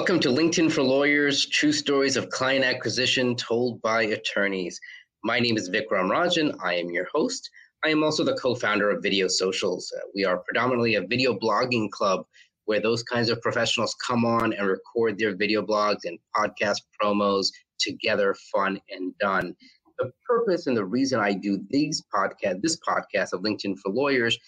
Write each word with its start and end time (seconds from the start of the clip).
Welcome 0.00 0.20
to 0.20 0.30
LinkedIn 0.30 0.72
for 0.72 0.82
Lawyers 0.82 1.44
True 1.44 1.72
Stories 1.72 2.16
of 2.16 2.30
Client 2.30 2.64
Acquisition 2.64 3.36
Told 3.36 3.82
by 3.82 4.04
Attorneys. 4.04 4.80
My 5.24 5.38
name 5.38 5.58
is 5.58 5.68
Vikram 5.68 6.08
Rajan. 6.08 6.56
I 6.64 6.76
am 6.76 6.88
your 6.88 7.06
host. 7.12 7.50
I 7.84 7.90
am 7.90 8.02
also 8.02 8.24
the 8.24 8.34
co 8.36 8.54
founder 8.54 8.88
of 8.88 9.02
Video 9.02 9.28
Socials. 9.28 9.92
Uh, 9.94 10.00
we 10.14 10.24
are 10.24 10.38
predominantly 10.38 10.94
a 10.94 11.06
video 11.06 11.38
blogging 11.38 11.90
club 11.90 12.24
where 12.64 12.80
those 12.80 13.02
kinds 13.02 13.28
of 13.28 13.42
professionals 13.42 13.94
come 13.96 14.24
on 14.24 14.54
and 14.54 14.66
record 14.66 15.18
their 15.18 15.36
video 15.36 15.60
blogs 15.60 16.04
and 16.04 16.18
podcast 16.34 16.78
promos 16.98 17.48
together, 17.78 18.34
fun 18.50 18.80
and 18.88 19.12
done. 19.18 19.54
The 19.98 20.10
purpose 20.26 20.66
and 20.66 20.74
the 20.74 20.86
reason 20.86 21.20
I 21.20 21.34
do 21.34 21.62
these 21.68 22.02
podcast, 22.12 22.62
this 22.62 22.78
podcast 22.88 23.34
of 23.34 23.42
LinkedIn 23.42 23.76
for 23.82 23.92
Lawyers, 23.92 24.38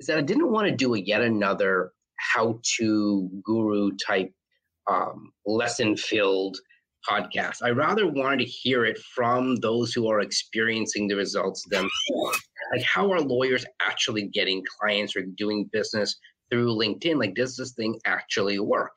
is 0.00 0.06
that 0.06 0.18
I 0.18 0.22
didn't 0.22 0.52
want 0.52 0.68
to 0.68 0.76
do 0.76 0.94
a 0.94 1.00
yet 1.00 1.22
another 1.22 1.92
how 2.18 2.60
to 2.76 3.30
guru 3.42 3.92
type 3.96 4.32
um, 4.88 5.32
lesson 5.46 5.96
filled 5.96 6.58
podcast. 7.08 7.62
I 7.62 7.70
rather 7.70 8.06
wanted 8.06 8.40
to 8.40 8.44
hear 8.44 8.84
it 8.84 8.98
from 8.98 9.56
those 9.56 9.92
who 9.92 10.08
are 10.08 10.20
experiencing 10.20 11.08
the 11.08 11.16
results 11.16 11.64
themselves. 11.70 12.48
Like, 12.72 12.82
how 12.82 13.10
are 13.12 13.20
lawyers 13.20 13.64
actually 13.80 14.28
getting 14.28 14.62
clients 14.80 15.16
or 15.16 15.22
doing 15.22 15.68
business 15.72 16.16
through 16.50 16.74
LinkedIn? 16.74 17.18
Like, 17.18 17.34
does 17.34 17.56
this 17.56 17.72
thing 17.72 17.98
actually 18.04 18.58
work? 18.58 18.92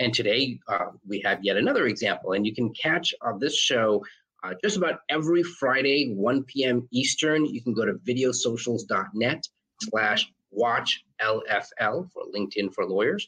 And 0.00 0.12
today 0.12 0.58
uh, 0.68 0.86
we 1.06 1.20
have 1.24 1.38
yet 1.42 1.56
another 1.56 1.86
example, 1.86 2.32
and 2.32 2.46
you 2.46 2.54
can 2.54 2.72
catch 2.74 3.14
uh, 3.22 3.36
this 3.38 3.56
show. 3.56 4.04
Uh, 4.42 4.52
just 4.62 4.76
about 4.76 4.98
every 5.08 5.42
Friday, 5.42 6.12
1 6.14 6.44
p.m. 6.44 6.86
Eastern, 6.92 7.46
you 7.46 7.62
can 7.62 7.72
go 7.72 7.86
to 7.86 7.94
videosocials.net 7.94 9.48
slash 9.80 10.30
watch 10.50 11.02
LFL 11.22 12.10
for 12.12 12.22
LinkedIn 12.34 12.74
for 12.74 12.84
Lawyers. 12.84 13.26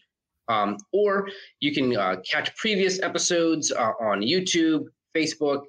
Um, 0.49 0.77
or 0.93 1.29
you 1.61 1.73
can 1.73 1.97
uh, 1.97 2.17
catch 2.29 2.55
previous 2.57 3.03
episodes 3.03 3.73
uh, 3.73 3.93
on 4.01 4.21
YouTube, 4.21 4.85
Facebook, 5.17 5.63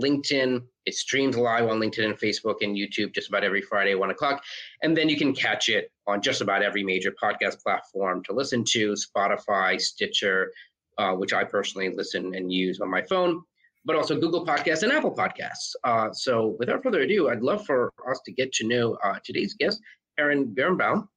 LinkedIn. 0.00 0.62
It 0.86 0.94
streams 0.94 1.36
live 1.36 1.68
on 1.68 1.78
LinkedIn 1.78 2.04
and 2.04 2.18
Facebook 2.18 2.56
and 2.60 2.76
YouTube 2.76 3.14
just 3.14 3.28
about 3.28 3.44
every 3.44 3.62
Friday, 3.62 3.94
one 3.94 4.10
o'clock. 4.10 4.42
And 4.82 4.96
then 4.96 5.08
you 5.08 5.16
can 5.16 5.34
catch 5.34 5.68
it 5.68 5.90
on 6.06 6.20
just 6.20 6.40
about 6.40 6.62
every 6.62 6.82
major 6.82 7.12
podcast 7.22 7.60
platform 7.62 8.22
to 8.24 8.32
listen 8.32 8.64
to 8.70 8.94
Spotify, 8.94 9.80
Stitcher, 9.80 10.50
uh, 10.98 11.12
which 11.12 11.32
I 11.32 11.44
personally 11.44 11.90
listen 11.94 12.34
and 12.34 12.52
use 12.52 12.80
on 12.80 12.90
my 12.90 13.02
phone, 13.02 13.42
but 13.84 13.96
also 13.96 14.18
Google 14.18 14.44
Podcasts 14.44 14.82
and 14.82 14.92
Apple 14.92 15.14
Podcasts. 15.14 15.72
Uh, 15.84 16.12
so 16.12 16.56
without 16.58 16.82
further 16.82 17.02
ado, 17.02 17.28
I'd 17.28 17.42
love 17.42 17.64
for 17.64 17.92
us 18.10 18.20
to 18.26 18.32
get 18.32 18.52
to 18.54 18.66
know 18.66 18.98
uh, 19.04 19.18
today's 19.24 19.54
guest, 19.54 19.80
Karen 20.18 20.52
Birnbaum. 20.52 21.08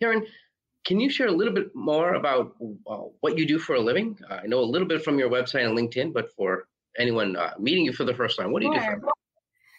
Karen, 0.00 0.26
can 0.84 0.98
you 0.98 1.10
share 1.10 1.28
a 1.28 1.32
little 1.32 1.52
bit 1.52 1.74
more 1.74 2.14
about 2.14 2.54
uh, 2.86 2.96
what 3.20 3.38
you 3.38 3.46
do 3.46 3.58
for 3.58 3.76
a 3.76 3.80
living? 3.80 4.18
Uh, 4.28 4.40
I 4.42 4.46
know 4.46 4.60
a 4.60 4.64
little 4.64 4.88
bit 4.88 5.04
from 5.04 5.18
your 5.18 5.30
website 5.30 5.64
and 5.66 5.76
LinkedIn, 5.76 6.12
but 6.12 6.32
for 6.32 6.68
anyone 6.98 7.36
uh, 7.36 7.52
meeting 7.58 7.84
you 7.84 7.92
for 7.92 8.04
the 8.04 8.14
first 8.14 8.38
time, 8.38 8.52
what 8.52 8.62
do 8.62 8.68
you 8.68 8.74
do? 8.74 9.08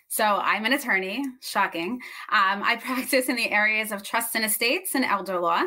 So 0.07 0.23
I'm 0.23 0.65
an 0.65 0.73
attorney. 0.73 1.25
Shocking. 1.41 1.93
Um, 2.31 2.63
I 2.63 2.75
practice 2.81 3.29
in 3.29 3.35
the 3.35 3.51
areas 3.51 3.91
of 3.91 4.03
trust 4.03 4.35
and 4.35 4.45
estates 4.45 4.95
and 4.95 5.03
elder 5.03 5.39
law. 5.39 5.61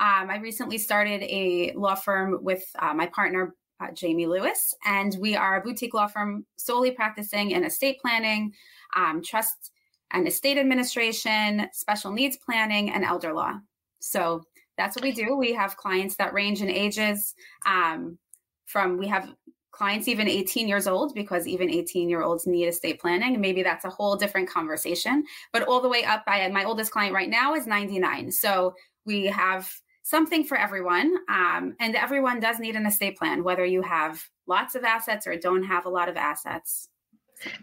Um, 0.00 0.30
I 0.30 0.38
recently 0.40 0.78
started 0.78 1.22
a 1.24 1.72
law 1.74 1.96
firm 1.96 2.38
with 2.42 2.64
uh, 2.78 2.94
my 2.94 3.06
partner 3.06 3.54
uh, 3.80 3.90
Jamie 3.92 4.26
Lewis, 4.26 4.74
and 4.84 5.16
we 5.20 5.36
are 5.36 5.56
a 5.56 5.60
boutique 5.60 5.94
law 5.94 6.06
firm 6.06 6.46
solely 6.56 6.90
practicing 6.90 7.52
in 7.52 7.64
estate 7.64 8.00
planning, 8.00 8.52
um, 8.96 9.22
trust 9.22 9.72
and 10.12 10.26
estate 10.26 10.58
administration, 10.58 11.68
special 11.72 12.12
needs 12.12 12.36
planning, 12.36 12.90
and 12.90 13.04
elder 13.04 13.32
law. 13.32 13.54
So 14.00 14.44
that's 14.78 14.96
what 14.96 15.02
we 15.02 15.12
do. 15.12 15.36
We 15.36 15.52
have 15.52 15.76
clients 15.76 16.16
that 16.16 16.32
range 16.32 16.62
in 16.62 16.70
ages 16.70 17.34
um, 17.66 18.16
from 18.64 18.96
we 18.96 19.08
have 19.08 19.34
clients 19.78 20.08
even 20.08 20.28
18 20.28 20.66
years 20.66 20.86
old 20.86 21.14
because 21.14 21.46
even 21.46 21.70
18 21.70 22.08
year 22.08 22.22
olds 22.22 22.46
need 22.46 22.66
estate 22.66 23.00
planning 23.00 23.40
maybe 23.40 23.62
that's 23.62 23.84
a 23.84 23.90
whole 23.90 24.16
different 24.16 24.48
conversation 24.48 25.22
but 25.52 25.62
all 25.62 25.80
the 25.80 25.88
way 25.88 26.04
up 26.04 26.26
by 26.26 26.48
my 26.48 26.64
oldest 26.64 26.90
client 26.90 27.14
right 27.14 27.28
now 27.28 27.54
is 27.54 27.66
99 27.66 28.32
so 28.32 28.74
we 29.04 29.26
have 29.26 29.70
something 30.02 30.42
for 30.42 30.58
everyone 30.58 31.14
um, 31.28 31.76
and 31.80 31.94
everyone 31.94 32.40
does 32.40 32.58
need 32.58 32.74
an 32.74 32.86
estate 32.86 33.16
plan 33.16 33.44
whether 33.44 33.64
you 33.64 33.80
have 33.82 34.20
lots 34.48 34.74
of 34.74 34.82
assets 34.82 35.28
or 35.28 35.36
don't 35.36 35.62
have 35.62 35.86
a 35.86 35.90
lot 35.90 36.08
of 36.08 36.16
assets 36.16 36.88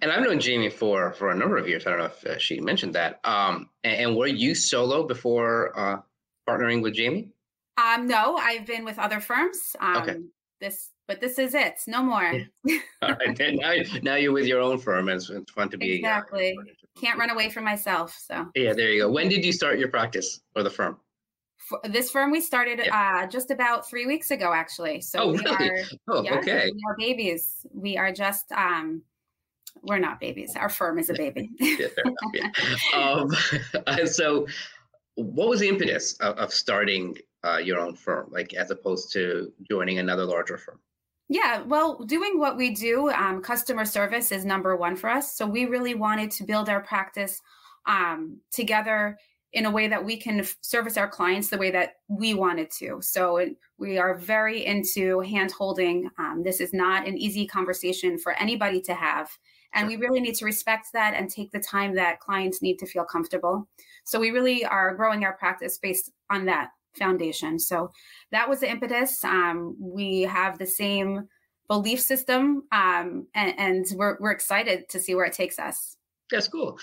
and 0.01 0.09
I've 0.09 0.23
known 0.23 0.39
Jamie 0.39 0.69
for 0.69 1.11
for 1.13 1.31
a 1.31 1.35
number 1.35 1.57
of 1.57 1.67
years. 1.67 1.85
I 1.85 1.89
don't 1.89 1.99
know 1.99 2.05
if 2.05 2.25
uh, 2.25 2.37
she 2.37 2.61
mentioned 2.61 2.95
that. 2.95 3.19
Um, 3.25 3.69
and, 3.83 3.95
and, 3.95 4.15
were 4.15 4.27
you 4.27 4.55
solo 4.55 5.05
before 5.05 5.77
uh, 5.77 6.01
partnering 6.47 6.81
with 6.81 6.94
Jamie? 6.94 7.29
Um, 7.78 8.07
no, 8.07 8.38
I've 8.38 8.66
been 8.66 8.85
with 8.85 9.00
other 9.00 9.19
firms. 9.19 9.75
Um, 9.79 9.97
okay. 9.97 10.17
This, 10.61 10.89
but 11.07 11.19
this 11.19 11.38
is 11.38 11.53
it. 11.53 11.79
No 11.88 12.01
more. 12.01 12.31
Yeah. 12.63 12.78
All 13.01 13.09
right. 13.13 13.56
now, 13.56 13.73
now 14.01 14.16
you're 14.16 14.31
with 14.31 14.45
your 14.45 14.61
own 14.61 14.78
firm. 14.78 15.09
It's, 15.09 15.29
it's 15.29 15.51
fun 15.51 15.69
to 15.69 15.78
be. 15.78 15.94
Uh, 15.94 15.95
exactly. 15.95 16.57
Uh, 16.57 17.00
Can't 17.00 17.19
run 17.19 17.29
away 17.29 17.50
from 17.50 17.66
myself. 17.66 18.17
So. 18.17 18.47
Yeah, 18.55 18.73
there 18.73 18.91
you 18.91 19.01
go. 19.03 19.11
When 19.11 19.28
did 19.28 19.44
you 19.44 19.51
start 19.51 19.78
your 19.78 19.89
practice 19.89 20.41
or 20.55 20.63
the 20.63 20.69
firm? 20.69 20.97
For 21.57 21.79
this 21.84 22.11
firm 22.11 22.31
we 22.31 22.41
started 22.41 22.79
yeah. 22.84 23.23
uh, 23.23 23.28
just 23.28 23.50
about 23.50 23.89
three 23.89 24.05
weeks 24.05 24.31
ago, 24.31 24.53
actually. 24.53 25.01
So 25.01 25.19
oh, 25.19 25.31
we 25.31 25.39
really? 25.39 25.69
are. 25.69 25.84
Oh, 26.07 26.23
yeah, 26.23 26.35
okay. 26.35 26.72
We 26.72 26.81
are 26.88 26.95
babies. 26.97 27.66
We 27.73 27.97
are 27.97 28.11
just. 28.11 28.51
Um, 28.51 29.01
we're 29.81 30.00
not 30.00 30.19
babies. 30.19 30.55
Our 30.55 30.69
firm 30.69 31.00
is 31.00 31.09
a 31.09 31.13
baby. 31.13 31.50
yeah, 31.59 31.88
yeah. 32.34 32.50
Um, 32.95 33.29
so, 34.05 34.47
what 35.15 35.49
was 35.49 35.61
the 35.61 35.69
impetus 35.69 36.13
of, 36.17 36.37
of 36.37 36.53
starting 36.53 37.17
uh, 37.43 37.57
your 37.57 37.79
own 37.79 37.95
firm, 37.95 38.29
like 38.31 38.53
as 38.53 38.71
opposed 38.71 39.11
to 39.13 39.51
joining 39.69 39.99
another 39.99 40.25
larger 40.25 40.57
firm? 40.57 40.79
Yeah, 41.27 41.63
well, 41.63 42.03
doing 42.03 42.37
what 42.37 42.55
we 42.55 42.69
do, 42.71 43.09
um, 43.09 43.41
customer 43.41 43.85
service 43.85 44.31
is 44.31 44.45
number 44.45 44.75
one 44.75 44.95
for 44.95 45.09
us. 45.09 45.35
So 45.35 45.47
we 45.47 45.65
really 45.65 45.95
wanted 45.95 46.29
to 46.31 46.43
build 46.43 46.69
our 46.69 46.81
practice 46.81 47.41
um, 47.87 48.39
together 48.51 49.17
in 49.53 49.65
a 49.65 49.71
way 49.71 49.87
that 49.87 50.03
we 50.03 50.17
can 50.17 50.41
f- 50.41 50.57
service 50.61 50.97
our 50.97 51.07
clients 51.07 51.49
the 51.49 51.57
way 51.57 51.71
that 51.71 51.93
we 52.09 52.33
wanted 52.33 52.69
to. 52.69 52.99
So 53.01 53.37
it, 53.37 53.55
we 53.79 53.97
are 53.97 54.15
very 54.15 54.65
into 54.65 55.21
hand 55.21 55.51
holding. 55.51 56.09
Um, 56.19 56.43
this 56.43 56.59
is 56.59 56.73
not 56.73 57.07
an 57.07 57.17
easy 57.17 57.47
conversation 57.47 58.19
for 58.19 58.33
anybody 58.33 58.81
to 58.81 58.93
have. 58.93 59.29
And 59.73 59.87
we 59.87 59.97
really 59.97 60.21
need 60.21 60.35
to 60.35 60.45
respect 60.45 60.87
that 60.93 61.15
and 61.15 61.29
take 61.29 61.51
the 61.51 61.59
time 61.59 61.95
that 61.95 62.19
clients 62.19 62.61
need 62.61 62.77
to 62.79 62.85
feel 62.85 63.03
comfortable. 63.03 63.67
So 64.05 64.19
we 64.19 64.31
really 64.31 64.63
are 64.63 64.95
growing 64.95 65.25
our 65.25 65.33
practice 65.33 65.77
based 65.77 66.11
on 66.29 66.45
that 66.45 66.69
foundation. 66.97 67.59
So 67.59 67.91
that 68.31 68.49
was 68.49 68.61
the 68.61 68.69
impetus. 68.69 69.23
Um, 69.23 69.75
we 69.79 70.21
have 70.21 70.57
the 70.57 70.66
same 70.66 71.27
belief 71.67 71.99
system, 71.99 72.63
um, 72.71 73.27
and, 73.33 73.59
and 73.59 73.85
we're 73.95 74.17
we're 74.19 74.31
excited 74.31 74.88
to 74.89 74.99
see 74.99 75.16
where 75.16 75.25
it 75.25 75.33
takes 75.33 75.59
us. 75.59 75.97
That's 76.31 76.47
cool. 76.47 76.79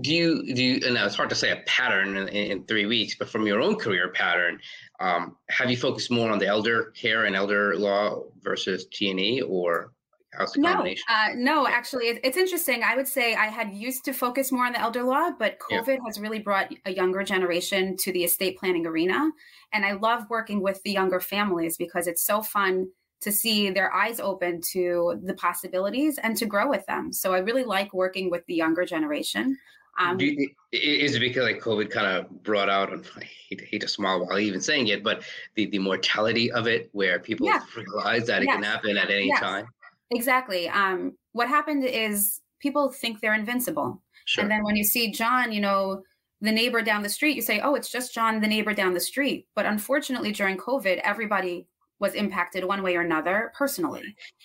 Do 0.00 0.14
you 0.14 0.54
do 0.54 0.62
you? 0.62 0.80
And 0.86 0.96
it's 0.96 1.14
hard 1.14 1.30
to 1.30 1.36
say 1.36 1.52
a 1.52 1.62
pattern 1.66 2.16
in, 2.16 2.28
in 2.28 2.64
three 2.64 2.86
weeks, 2.86 3.14
but 3.14 3.28
from 3.28 3.46
your 3.46 3.60
own 3.60 3.76
career 3.76 4.10
pattern, 4.10 4.60
um, 5.00 5.36
have 5.48 5.70
you 5.70 5.76
focused 5.76 6.10
more 6.10 6.30
on 6.30 6.38
the 6.38 6.46
elder 6.46 6.90
care 6.90 7.24
and 7.24 7.34
elder 7.34 7.76
law 7.76 8.24
versus 8.42 8.86
T 8.92 9.10
and 9.10 9.20
E, 9.20 9.42
or 9.42 9.92
How's 10.36 10.52
the 10.52 10.60
no? 10.60 10.84
Uh, 11.08 11.28
no, 11.36 11.66
actually, 11.66 12.06
it, 12.06 12.20
it's 12.22 12.36
interesting. 12.36 12.82
I 12.82 12.96
would 12.96 13.08
say 13.08 13.34
I 13.34 13.46
had 13.46 13.72
used 13.72 14.04
to 14.06 14.12
focus 14.12 14.52
more 14.52 14.66
on 14.66 14.72
the 14.72 14.80
elder 14.80 15.02
law, 15.02 15.30
but 15.38 15.58
COVID 15.70 15.86
yeah. 15.86 15.98
has 16.06 16.20
really 16.20 16.38
brought 16.38 16.72
a 16.84 16.92
younger 16.92 17.22
generation 17.22 17.96
to 17.98 18.12
the 18.12 18.24
estate 18.24 18.58
planning 18.58 18.86
arena. 18.86 19.30
And 19.72 19.84
I 19.84 19.92
love 19.92 20.24
working 20.30 20.60
with 20.60 20.82
the 20.82 20.92
younger 20.92 21.20
families 21.20 21.76
because 21.76 22.06
it's 22.06 22.22
so 22.22 22.42
fun 22.42 22.88
to 23.20 23.32
see 23.32 23.70
their 23.70 23.92
eyes 23.92 24.20
open 24.20 24.60
to 24.72 25.20
the 25.24 25.34
possibilities 25.34 26.18
and 26.18 26.36
to 26.36 26.46
grow 26.46 26.68
with 26.68 26.84
them. 26.86 27.12
So 27.12 27.32
I 27.34 27.38
really 27.38 27.64
like 27.64 27.92
working 27.94 28.30
with 28.30 28.44
the 28.46 28.54
younger 28.54 28.84
generation. 28.84 29.58
Um, 29.98 30.20
you, 30.20 30.50
is 30.72 31.14
it 31.14 31.20
because 31.20 31.44
like 31.44 31.60
COVID 31.60 31.90
kind 31.90 32.06
of 32.06 32.42
brought 32.42 32.68
out, 32.68 32.92
and 32.92 33.08
I 33.16 33.24
hate, 33.48 33.62
hate 33.62 33.80
to 33.80 33.88
smile 33.88 34.26
while 34.26 34.38
even 34.38 34.60
saying 34.60 34.88
it, 34.88 35.02
but 35.02 35.22
the, 35.54 35.66
the 35.66 35.78
mortality 35.78 36.52
of 36.52 36.66
it, 36.66 36.90
where 36.92 37.18
people 37.18 37.50
realize 37.74 38.26
that 38.26 38.42
it 38.42 38.46
yes. 38.46 38.56
can 38.56 38.62
happen 38.62 38.98
at 38.98 39.10
any 39.10 39.28
yes. 39.28 39.40
time? 39.40 39.66
Exactly. 40.10 40.68
Um, 40.68 41.16
what 41.32 41.48
happened 41.48 41.84
is 41.84 42.40
people 42.60 42.90
think 42.90 43.20
they're 43.20 43.34
invincible. 43.34 44.02
Sure. 44.26 44.42
And 44.42 44.50
then 44.50 44.64
when 44.64 44.76
you 44.76 44.84
see 44.84 45.12
John, 45.12 45.52
you 45.52 45.60
know, 45.60 46.02
the 46.40 46.52
neighbor 46.52 46.82
down 46.82 47.02
the 47.02 47.08
street, 47.08 47.36
you 47.36 47.42
say, 47.42 47.60
oh, 47.60 47.74
it's 47.74 47.90
just 47.90 48.14
John, 48.14 48.40
the 48.40 48.48
neighbor 48.48 48.74
down 48.74 48.94
the 48.94 49.00
street. 49.00 49.46
But 49.54 49.66
unfortunately, 49.66 50.32
during 50.32 50.56
COVID, 50.56 51.00
everybody 51.02 51.66
was 51.98 52.14
impacted 52.14 52.64
one 52.64 52.82
way 52.82 52.96
or 52.96 53.00
another 53.00 53.52
personally. 53.56 54.02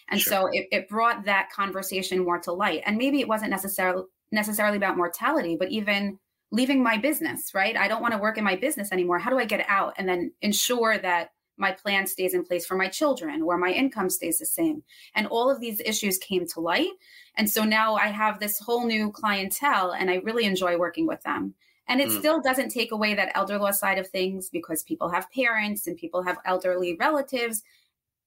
And 0.09 0.21
sure. 0.21 0.31
so 0.31 0.49
it, 0.53 0.67
it 0.71 0.89
brought 0.89 1.25
that 1.25 1.49
conversation 1.51 2.23
more 2.23 2.39
to 2.39 2.53
light. 2.53 2.81
And 2.85 2.97
maybe 2.97 3.19
it 3.19 3.27
wasn't 3.27 3.51
necessarily 3.51 4.03
necessarily 4.31 4.77
about 4.77 4.95
mortality, 4.95 5.57
but 5.59 5.69
even 5.69 6.17
leaving 6.51 6.81
my 6.81 6.97
business, 6.97 7.53
right? 7.53 7.75
I 7.75 7.89
don't 7.89 8.01
want 8.01 8.13
to 8.13 8.17
work 8.17 8.37
in 8.37 8.43
my 8.43 8.55
business 8.55 8.91
anymore. 8.91 9.19
How 9.19 9.29
do 9.29 9.39
I 9.39 9.45
get 9.45 9.65
out 9.67 9.93
and 9.97 10.07
then 10.07 10.31
ensure 10.41 10.97
that 10.97 11.31
my 11.57 11.71
plan 11.71 12.07
stays 12.07 12.33
in 12.33 12.43
place 12.43 12.65
for 12.65 12.75
my 12.75 12.87
children 12.87 13.41
or 13.41 13.57
my 13.57 13.71
income 13.71 14.09
stays 14.09 14.37
the 14.37 14.45
same 14.45 14.83
and 15.15 15.27
all 15.27 15.49
of 15.49 15.59
these 15.59 15.81
issues 15.81 16.17
came 16.17 16.47
to 16.47 16.59
light 16.59 16.91
and 17.35 17.49
so 17.49 17.63
now 17.63 17.95
i 17.95 18.07
have 18.07 18.39
this 18.39 18.59
whole 18.59 18.85
new 18.85 19.11
clientele 19.11 19.91
and 19.91 20.09
i 20.09 20.15
really 20.15 20.45
enjoy 20.45 20.77
working 20.77 21.07
with 21.07 21.21
them 21.23 21.53
and 21.87 21.99
it 21.99 22.09
mm. 22.09 22.19
still 22.19 22.41
doesn't 22.41 22.69
take 22.69 22.91
away 22.91 23.13
that 23.13 23.31
elder 23.35 23.57
law 23.57 23.71
side 23.71 23.97
of 23.97 24.07
things 24.07 24.49
because 24.49 24.83
people 24.83 25.09
have 25.09 25.31
parents 25.31 25.87
and 25.87 25.97
people 25.97 26.23
have 26.23 26.37
elderly 26.45 26.95
relatives 26.99 27.63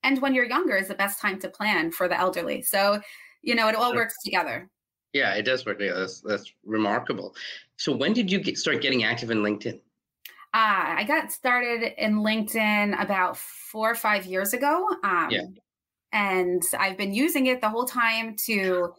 and 0.05 0.21
when 0.21 0.35
you're 0.35 0.45
younger 0.45 0.77
is 0.77 0.89
the 0.89 0.95
best 0.95 1.19
time 1.19 1.41
to 1.41 1.49
plan 1.49 1.91
for 1.91 2.07
the 2.07 2.17
elderly. 2.17 2.63
So, 2.63 3.01
you 3.43 3.55
know, 3.55 3.69
it 3.69 3.75
all 3.75 3.95
works 3.95 4.23
together. 4.23 4.69
Yeah, 5.15 5.35
it 5.35 5.43
does 5.43 5.65
work 5.65 5.79
together. 5.79 6.01
That's, 6.01 6.21
that's 6.21 6.53
remarkable. 6.65 7.35
So, 7.79 7.97
when 7.97 8.13
did 8.13 8.31
you 8.31 8.39
get, 8.39 8.59
start 8.59 8.83
getting 8.83 9.05
active 9.05 9.31
in 9.31 9.39
LinkedIn? 9.39 9.81
Uh, 10.55 10.95
I 10.99 11.05
got 11.05 11.33
started 11.33 11.93
in 11.99 12.19
LinkedIn 12.19 13.03
about 13.03 13.37
four 13.37 13.91
or 13.91 13.95
five 13.97 14.25
years 14.25 14.53
ago. 14.53 14.89
Um, 15.03 15.29
yeah. 15.31 15.43
And 16.13 16.63
I've 16.79 16.97
been 16.97 17.13
using 17.13 17.47
it 17.47 17.61
the 17.61 17.69
whole 17.69 17.87
time 17.87 18.37
to 18.47 18.95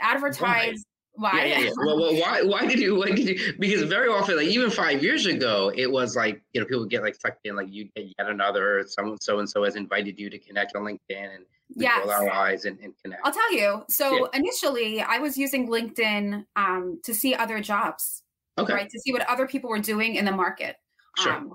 advertise 0.00 0.84
why? 1.16 1.44
Yeah, 1.44 1.58
yeah, 1.58 1.64
yeah. 1.66 1.70
well, 1.76 2.00
well, 2.00 2.14
why? 2.14 2.42
Why 2.42 2.66
did 2.66 2.80
you? 2.80 2.96
Why 2.96 3.10
did 3.10 3.28
you? 3.28 3.54
Because 3.58 3.82
very 3.84 4.08
often, 4.08 4.36
like 4.36 4.48
even 4.48 4.68
five 4.68 5.02
years 5.02 5.26
ago, 5.26 5.72
it 5.74 5.90
was 5.90 6.16
like 6.16 6.42
you 6.52 6.60
know 6.60 6.66
people 6.66 6.84
get 6.86 7.02
like 7.02 7.14
sucked 7.14 7.46
in, 7.46 7.54
like 7.54 7.68
you 7.70 7.88
get 7.94 8.06
yet 8.18 8.28
another 8.28 8.84
someone 8.88 9.20
so 9.20 9.38
and 9.38 9.48
so 9.48 9.62
has 9.62 9.76
invited 9.76 10.18
you 10.18 10.28
to 10.28 10.38
connect 10.38 10.74
on 10.74 10.82
LinkedIn 10.82 10.98
and 11.36 11.44
yeah, 11.76 12.00
roll 12.00 12.10
our 12.10 12.30
eyes 12.30 12.64
and, 12.64 12.80
and, 12.80 12.94
connect. 13.00 13.24
I'll 13.24 13.32
tell 13.32 13.54
you. 13.54 13.84
So 13.88 14.28
yeah. 14.32 14.40
initially, 14.40 15.00
I 15.02 15.18
was 15.18 15.38
using 15.38 15.68
LinkedIn 15.68 16.46
um, 16.56 17.00
to 17.04 17.14
see 17.14 17.32
other 17.32 17.60
jobs, 17.60 18.23
okay. 18.58 18.72
right? 18.72 18.90
To 18.90 19.00
see 19.00 19.12
what 19.12 19.28
other 19.28 19.46
people 19.46 19.70
were 19.70 19.78
doing 19.78 20.16
in 20.16 20.24
the 20.24 20.32
market. 20.32 20.76
Sure. 21.18 21.34
Um, 21.34 21.52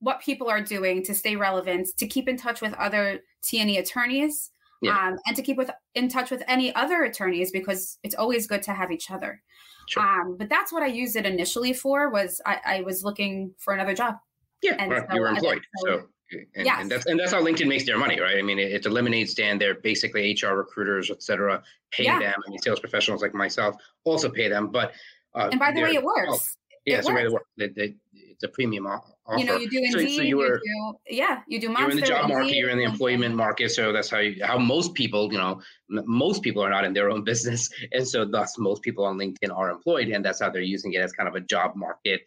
what 0.00 0.20
people 0.20 0.48
are 0.48 0.62
doing 0.62 1.02
to 1.04 1.14
stay 1.14 1.36
relevant, 1.36 1.88
to 1.98 2.06
keep 2.06 2.28
in 2.28 2.36
touch 2.36 2.60
with 2.60 2.72
other 2.74 3.20
T&E 3.42 3.78
attorneys, 3.78 4.50
yeah. 4.80 5.08
um, 5.08 5.18
and 5.26 5.36
to 5.36 5.42
keep 5.42 5.56
with 5.56 5.70
in 5.94 6.08
touch 6.08 6.30
with 6.30 6.42
any 6.46 6.74
other 6.74 7.04
attorneys 7.04 7.50
because 7.50 7.98
it's 8.02 8.14
always 8.14 8.46
good 8.46 8.62
to 8.62 8.72
have 8.72 8.92
each 8.92 9.10
other. 9.10 9.42
Sure. 9.88 10.02
Um, 10.02 10.36
but 10.38 10.48
that's 10.48 10.72
what 10.72 10.82
I 10.82 10.86
used 10.86 11.16
it 11.16 11.26
initially 11.26 11.72
for. 11.72 12.10
Was 12.10 12.40
I, 12.46 12.58
I 12.64 12.80
was 12.82 13.04
looking 13.04 13.54
for 13.58 13.74
another 13.74 13.94
job. 13.94 14.16
Yeah, 14.62 14.76
and 14.78 14.90
well, 14.90 15.04
so 15.08 15.14
you 15.14 15.20
were 15.20 15.28
employed, 15.28 15.62
so. 15.78 16.02
And, 16.32 16.66
yes. 16.66 16.78
and 16.80 16.90
that's 16.90 17.06
and 17.06 17.20
that's 17.20 17.30
how 17.30 17.40
LinkedIn 17.40 17.68
makes 17.68 17.86
their 17.86 17.98
money, 17.98 18.18
right? 18.20 18.36
I 18.36 18.42
mean, 18.42 18.58
it, 18.58 18.72
it 18.72 18.86
eliminates 18.86 19.32
Dan. 19.32 19.58
They're 19.58 19.76
basically 19.76 20.36
HR 20.42 20.54
recruiters, 20.54 21.08
et 21.08 21.22
cetera, 21.22 21.62
pay 21.92 22.04
yeah. 22.04 22.18
them. 22.18 22.34
I 22.44 22.50
mean, 22.50 22.58
sales 22.58 22.80
professionals 22.80 23.22
like 23.22 23.32
myself 23.32 23.76
also 24.02 24.28
pay 24.28 24.48
them. 24.48 24.72
But 24.72 24.92
uh, 25.36 25.48
and 25.50 25.60
by 25.60 25.72
the 25.72 25.82
way, 25.82 25.94
it 25.94 26.02
works. 26.02 26.28
Oh, 26.28 26.38
yeah, 26.86 26.98
it's 26.98 27.06
the 27.06 27.14
way 27.14 27.24
it 27.24 27.32
works. 27.32 27.50
They, 27.58 27.68
they, 27.68 27.94
it's 28.12 28.44
a 28.44 28.48
premium 28.48 28.86
offer. 28.86 29.12
You 29.36 29.44
know, 29.44 29.56
you 29.56 29.68
do 29.68 29.78
Indeed. 29.78 30.10
So, 30.10 30.16
so 30.18 30.22
you 30.22 30.36
were, 30.36 30.60
you 30.62 30.94
do, 31.08 31.16
yeah, 31.16 31.40
you 31.48 31.60
do. 31.60 31.68
Monster, 31.68 31.82
you're 31.82 31.90
in 31.90 32.00
the 32.00 32.06
job 32.06 32.28
market. 32.28 32.54
You're 32.54 32.70
in 32.70 32.78
the 32.78 32.84
employment 32.84 33.34
market. 33.34 33.70
So 33.70 33.92
that's 33.92 34.08
how 34.08 34.18
you, 34.18 34.44
how 34.44 34.56
most 34.56 34.94
people, 34.94 35.32
you 35.32 35.38
know, 35.38 35.60
most 35.88 36.42
people 36.42 36.62
are 36.62 36.70
not 36.70 36.84
in 36.84 36.92
their 36.92 37.10
own 37.10 37.24
business, 37.30 37.68
and 37.92 38.06
so 38.06 38.24
thus 38.24 38.56
most 38.58 38.82
people 38.82 39.04
on 39.04 39.18
LinkedIn 39.18 39.54
are 39.54 39.70
employed, 39.70 40.08
and 40.08 40.24
that's 40.24 40.40
how 40.40 40.50
they're 40.50 40.62
using 40.62 40.92
it 40.92 41.00
as 41.00 41.12
kind 41.12 41.28
of 41.28 41.34
a 41.34 41.40
job 41.40 41.72
market, 41.74 42.20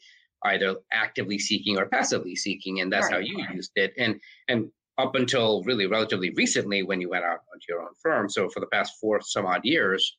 either 0.43 0.75
actively 0.91 1.39
seeking 1.39 1.77
or 1.77 1.85
passively 1.85 2.35
seeking, 2.35 2.81
and 2.81 2.91
that's 2.91 3.05
right. 3.05 3.13
how 3.13 3.19
you 3.19 3.45
used 3.53 3.71
it. 3.75 3.93
And 3.97 4.19
and 4.49 4.69
up 4.97 5.15
until 5.15 5.63
really 5.63 5.85
relatively 5.85 6.31
recently, 6.31 6.83
when 6.83 6.99
you 6.99 7.09
went 7.09 7.23
out 7.23 7.39
onto 7.53 7.65
your 7.69 7.81
own 7.81 7.93
firm, 8.03 8.29
so 8.29 8.49
for 8.49 8.59
the 8.59 8.67
past 8.67 8.93
four 8.99 9.21
some 9.21 9.45
odd 9.45 9.61
years, 9.63 10.17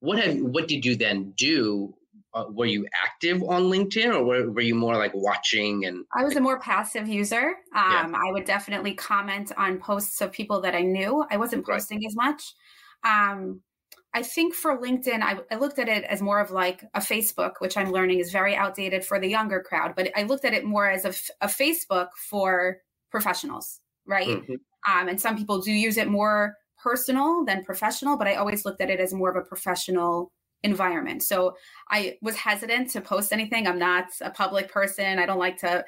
what 0.00 0.18
have 0.18 0.38
what 0.38 0.68
did 0.68 0.86
you 0.86 0.96
then 0.96 1.34
do 1.36 1.94
uh, 2.34 2.44
were 2.50 2.66
you 2.66 2.86
active 3.04 3.42
on 3.42 3.64
LinkedIn 3.64 4.12
or 4.12 4.24
were, 4.24 4.50
were 4.50 4.60
you 4.60 4.74
more 4.74 4.96
like 4.96 5.12
watching 5.14 5.84
and 5.84 6.04
I 6.14 6.24
was 6.24 6.36
a 6.36 6.40
more 6.40 6.58
passive 6.58 7.08
user. 7.08 7.54
Um, 7.74 8.12
yeah. 8.12 8.12
I 8.14 8.32
would 8.32 8.44
definitely 8.44 8.94
comment 8.94 9.52
on 9.56 9.78
posts 9.78 10.20
of 10.20 10.32
people 10.32 10.60
that 10.62 10.74
I 10.74 10.82
knew. 10.82 11.24
I 11.30 11.36
wasn't 11.36 11.64
posting 11.64 11.98
right. 11.98 12.06
as 12.06 12.16
much. 12.16 12.54
Um, 13.04 13.60
I 14.14 14.22
think 14.22 14.54
for 14.54 14.78
LinkedIn, 14.78 15.22
I, 15.22 15.40
I, 15.50 15.56
looked 15.56 15.80
at 15.80 15.88
it 15.88 16.04
as 16.04 16.22
more 16.22 16.38
of 16.40 16.52
like 16.52 16.84
a 16.94 17.00
Facebook, 17.00 17.54
which 17.58 17.76
I'm 17.76 17.90
learning 17.90 18.20
is 18.20 18.30
very 18.30 18.54
outdated 18.54 19.04
for 19.04 19.18
the 19.18 19.28
younger 19.28 19.60
crowd, 19.60 19.94
but 19.96 20.10
I 20.16 20.22
looked 20.22 20.44
at 20.44 20.54
it 20.54 20.64
more 20.64 20.88
as 20.88 21.04
a, 21.04 21.12
a 21.44 21.48
Facebook 21.48 22.08
for 22.30 22.78
professionals, 23.10 23.80
right? 24.06 24.28
Mm-hmm. 24.28 24.54
Um, 24.90 25.08
and 25.08 25.20
some 25.20 25.36
people 25.36 25.60
do 25.60 25.72
use 25.72 25.96
it 25.96 26.08
more 26.08 26.54
personal 26.80 27.44
than 27.44 27.64
professional, 27.64 28.16
but 28.16 28.28
I 28.28 28.36
always 28.36 28.64
looked 28.64 28.80
at 28.80 28.90
it 28.90 29.00
as 29.00 29.12
more 29.12 29.30
of 29.30 29.36
a 29.36 29.46
professional 29.46 30.30
environment. 30.64 31.22
So 31.22 31.56
I 31.90 32.18
was 32.20 32.34
hesitant 32.34 32.90
to 32.90 33.00
post 33.00 33.32
anything. 33.32 33.66
I'm 33.66 33.78
not 33.78 34.06
a 34.20 34.30
public 34.30 34.72
person. 34.72 35.18
I 35.18 35.26
don't 35.26 35.38
like 35.38 35.58
to, 35.58 35.84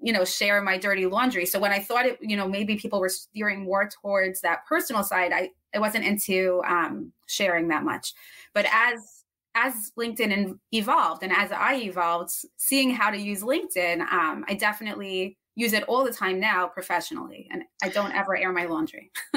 you 0.00 0.12
know, 0.12 0.24
share 0.24 0.62
my 0.62 0.78
dirty 0.78 1.06
laundry. 1.06 1.46
So 1.46 1.58
when 1.58 1.72
I 1.72 1.80
thought 1.80 2.06
it, 2.06 2.18
you 2.20 2.36
know, 2.36 2.46
maybe 2.46 2.76
people 2.76 3.00
were 3.00 3.08
steering 3.08 3.64
more 3.64 3.88
towards 3.88 4.40
that 4.42 4.66
personal 4.66 5.02
side, 5.02 5.32
I, 5.32 5.50
I 5.74 5.78
wasn't 5.78 6.04
into 6.04 6.62
um, 6.68 7.12
sharing 7.26 7.68
that 7.68 7.82
much. 7.82 8.14
But 8.54 8.66
as 8.72 9.24
as 9.56 9.90
LinkedIn 9.98 10.56
evolved 10.72 11.24
and 11.24 11.32
as 11.32 11.50
I 11.50 11.74
evolved, 11.74 12.30
seeing 12.56 12.90
how 12.90 13.10
to 13.10 13.18
use 13.18 13.42
LinkedIn, 13.42 14.00
um, 14.00 14.44
I 14.46 14.54
definitely 14.54 15.38
use 15.56 15.72
it 15.72 15.82
all 15.84 16.04
the 16.04 16.12
time 16.12 16.38
now 16.40 16.66
professionally 16.66 17.48
and 17.50 17.62
i 17.82 17.88
don't 17.88 18.12
ever 18.12 18.36
air 18.36 18.52
my 18.52 18.64
laundry 18.64 19.10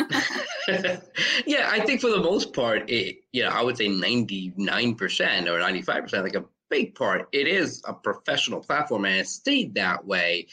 yeah 1.45 1.69
i 1.71 1.79
think 1.85 2.01
for 2.01 2.09
the 2.09 2.21
most 2.21 2.53
part 2.53 2.89
it 2.89 3.17
you 3.31 3.43
know 3.43 3.49
i 3.49 3.61
would 3.61 3.77
say 3.77 3.87
99% 3.87 4.53
or 5.47 5.59
95% 5.59 6.23
like 6.23 6.35
a 6.35 6.45
big 6.69 6.95
part 6.95 7.27
it 7.31 7.47
is 7.47 7.81
a 7.87 7.93
professional 7.93 8.59
platform 8.59 9.05
and 9.05 9.15
it 9.15 9.27
stayed 9.27 9.75
that 9.75 10.05
way 10.05 10.47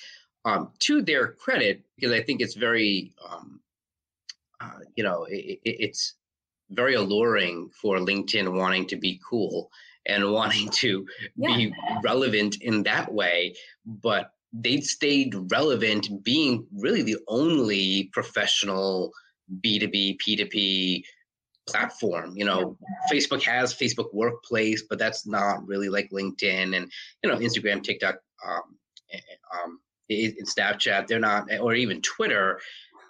um, 0.45 0.71
to 0.79 1.03
their 1.03 1.33
credit 1.33 1.83
because 1.97 2.13
i 2.13 2.23
think 2.23 2.41
it's 2.41 2.55
very 2.55 3.13
um, 3.29 3.61
uh, 4.61 4.81
you 4.97 5.05
know 5.05 5.25
it, 5.25 5.61
it, 5.65 5.77
it's 5.81 6.15
very 6.71 6.95
alluring 6.95 7.69
for 7.71 7.97
linkedin 7.99 8.57
wanting 8.57 8.87
to 8.87 8.97
be 8.97 9.21
cool 9.29 9.71
and 10.07 10.33
wanting 10.33 10.69
to 10.71 11.07
yeah. 11.37 11.57
be 11.57 11.75
relevant 12.03 12.57
in 12.63 12.83
that 12.83 13.13
way 13.13 13.55
but 13.85 14.33
they 14.53 14.81
stayed 14.81 15.35
relevant 15.51 16.09
being 16.25 16.67
really 16.73 17.03
the 17.03 17.17
only 17.29 18.11
professional 18.13 19.13
b2b 19.65 20.17
p2p 20.19 21.03
platform 21.69 22.33
you 22.37 22.45
know. 22.45 22.77
Facebook 23.13 23.43
has 23.43 23.75
facebook 23.75 24.13
workplace 24.13 24.85
but 24.89 24.99
that's 24.99 25.27
not 25.27 25.67
really 25.67 25.89
like 25.89 26.11
linkedin 26.11 26.77
and 26.77 26.91
you 27.23 27.31
know 27.31 27.37
instagram 27.37 27.83
tiktok 27.83 28.17
um, 28.47 28.77
um, 29.53 29.81
snapchat 30.11 31.07
they're 31.07 31.21
not 31.21 31.47
or 31.61 31.75
even 31.75 32.01
twitter 32.03 32.61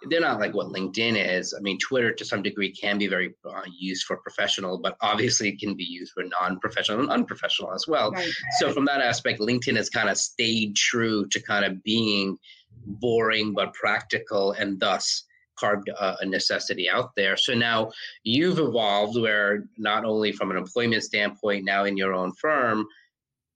they're 0.09 0.21
not 0.21 0.41
like 0.41 0.55
what 0.55 0.69
LinkedIn 0.69 1.39
is. 1.39 1.55
I 1.57 1.61
mean, 1.61 1.79
Twitter 1.79 2.13
to 2.13 2.25
some 2.25 2.43
degree 2.43 2.73
can 2.73 2.99
be 2.99 3.07
very 3.07 3.35
uh, 3.45 3.63
used 3.79 4.05
for 4.05 4.17
professional, 4.19 4.79
but 4.79 4.97
obviously 5.01 5.49
it 5.51 5.61
can 5.61 5.75
be 5.75 5.85
used 5.85 6.13
for 6.13 6.25
non-professional 6.25 7.01
and 7.01 7.11
unprofessional 7.11 7.73
as 7.73 7.87
well. 7.87 8.11
Right. 8.13 8.29
So 8.59 8.73
from 8.73 8.85
that 8.87 9.01
aspect, 9.01 9.41
LinkedIn 9.41 9.77
has 9.77 9.91
kind 9.91 10.09
of 10.09 10.17
stayed 10.17 10.77
true 10.77 11.27
to 11.29 11.43
kind 11.43 11.65
of 11.65 11.83
being 11.83 12.39
boring 12.87 13.53
but 13.53 13.75
practical, 13.75 14.53
and 14.53 14.81
thus 14.81 15.25
carved 15.59 15.91
uh, 15.99 16.17
a 16.21 16.27
necessity 16.27 16.89
out 16.89 17.11
there. 17.17 17.37
So 17.37 17.55
now 17.55 17.91
you've 18.25 18.59
evolved 18.59 19.21
where 19.21 19.65
not 19.77 20.05
only 20.05 20.33
from 20.33 20.51
an 20.51 20.57
employment 20.57 21.03
standpoint, 21.03 21.65
now 21.65 21.85
in 21.85 21.97
your 21.97 22.15
own 22.15 22.33
firm, 22.41 22.87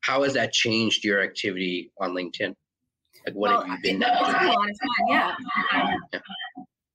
how 0.02 0.23
has 0.23 0.35
that 0.35 0.52
changed 0.52 1.02
your 1.02 1.23
activity 1.23 1.90
on 1.99 2.11
LinkedIn? 2.11 2.54
Like, 3.26 3.35
what 3.35 3.50
well, 3.50 3.62
have 3.64 3.78
you 3.83 3.99
been 3.99 4.00
doing? 4.00 4.12
A 4.12 4.21
lot 4.21 4.35
of 4.35 4.76
fun, 4.78 5.09
yeah. 5.09 5.35
yeah. 6.12 6.21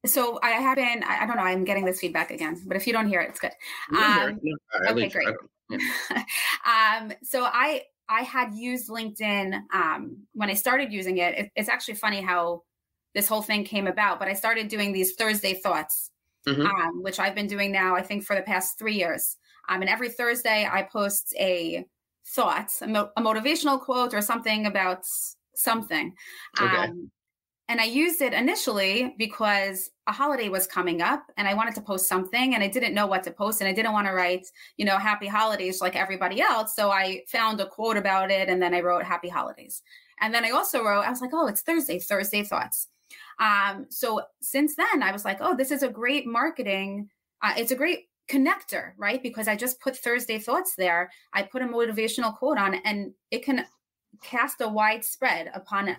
So 0.06 0.40
I 0.42 0.52
have 0.52 0.78
been. 0.78 1.04
I, 1.04 1.24
I, 1.24 1.26
don't 1.26 1.36
know. 1.36 1.44
I'm 1.44 1.66
getting 1.66 1.86
this 1.86 2.00
feedback 2.00 2.32
again, 2.32 2.62
but 2.66 2.78
if 2.78 2.88
you 2.88 2.94
don't 2.94 3.08
hear 3.08 3.22
it, 3.22 3.30
it's 3.30 3.40
good. 3.40 3.52
Um, 3.98 4.40
okay, 4.88 5.10
great. 5.10 5.28
Yeah. 5.70 5.78
um, 7.02 7.12
so 7.24 7.44
I 7.44 7.84
I 8.08 8.22
had 8.22 8.54
used 8.54 8.90
LinkedIn 8.90 9.62
um, 9.74 10.18
when 10.34 10.50
I 10.50 10.54
started 10.54 10.94
using 10.94 11.18
it, 11.18 11.38
it. 11.38 11.52
It's 11.56 11.70
actually 11.70 11.96
funny 11.96 12.22
how 12.22 12.64
this 13.14 13.28
whole 13.28 13.42
thing 13.42 13.64
came 13.66 13.88
about. 13.88 14.20
But 14.20 14.30
I 14.30 14.34
started 14.34 14.70
doing 14.70 14.94
these 14.94 15.16
Thursday 15.16 15.56
thoughts, 15.56 16.12
mm-hmm. 16.48 16.66
um, 16.66 17.04
which 17.04 17.20
I've 17.20 17.36
been 17.36 17.48
doing 17.48 17.72
now. 17.72 17.96
I 17.96 18.02
think 18.02 18.24
for 18.24 18.36
the 18.36 18.42
past 18.42 18.80
three 18.80 18.96
years. 18.96 19.36
Um, 19.68 19.82
and 19.82 19.90
every 19.90 20.10
Thursday 20.10 20.68
I 20.70 20.84
post 20.84 21.36
a 21.38 21.86
thought, 22.26 22.72
a, 22.82 22.88
mo- 22.88 23.12
a 23.18 23.22
motivational 23.22 23.80
quote, 23.80 24.14
or 24.14 24.22
something 24.22 24.66
about 24.66 25.06
something. 25.60 26.14
Okay. 26.60 26.76
Um, 26.76 27.12
and 27.70 27.80
I 27.80 27.84
used 27.84 28.22
it 28.22 28.34
initially 28.34 29.14
because 29.20 29.92
a 30.08 30.12
holiday 30.12 30.50
was 30.50 30.66
coming 30.66 31.04
up 31.04 31.24
and 31.38 31.48
I 31.48 31.54
wanted 31.54 31.76
to 31.76 31.82
post 31.82 32.08
something 32.08 32.56
and 32.56 32.64
I 32.64 32.68
didn't 32.68 32.96
know 32.96 33.06
what 33.06 33.24
to 33.26 33.32
post 33.32 33.62
and 33.62 33.68
I 33.68 33.74
didn't 33.74 33.94
want 33.94 34.08
to 34.08 34.14
write, 34.14 34.48
you 34.78 34.86
know, 34.86 34.98
happy 34.98 35.28
holidays 35.28 35.80
like 35.80 35.96
everybody 35.96 36.42
else. 36.42 36.76
So 36.76 36.90
I 36.90 37.22
found 37.28 37.62
a 37.62 37.68
quote 37.68 37.96
about 37.96 38.32
it 38.32 38.50
and 38.50 38.60
then 38.60 38.74
I 38.74 38.82
wrote 38.82 39.04
happy 39.04 39.30
holidays. 39.30 39.84
And 40.20 40.34
then 40.34 40.44
I 40.44 40.50
also 40.50 40.84
wrote, 40.84 41.02
I 41.02 41.12
was 41.12 41.22
like, 41.22 41.30
oh, 41.32 41.46
it's 41.46 41.62
Thursday, 41.62 42.00
Thursday 42.00 42.44
thoughts. 42.44 42.88
Um, 43.40 43.86
so 43.90 44.22
since 44.42 44.76
then, 44.76 45.04
I 45.04 45.12
was 45.12 45.24
like, 45.24 45.38
oh, 45.40 45.56
this 45.56 45.70
is 45.70 45.84
a 45.84 45.90
great 45.90 46.26
marketing. 46.26 47.08
Uh, 47.44 47.54
it's 47.56 47.72
a 47.72 47.76
great 47.76 48.06
connector, 48.30 48.94
right? 48.98 49.22
Because 49.22 49.48
I 49.48 49.56
just 49.56 49.80
put 49.80 49.96
Thursday 49.96 50.40
thoughts 50.40 50.74
there. 50.76 51.12
I 51.34 51.44
put 51.44 51.62
a 51.62 51.66
motivational 51.66 52.36
quote 52.36 52.58
on 52.58 52.76
and 52.84 53.14
it 53.30 53.44
can 53.44 53.66
cast 54.22 54.62
a 54.62 54.68
wide 54.68 55.04
spread 55.04 55.52
upon 55.54 55.96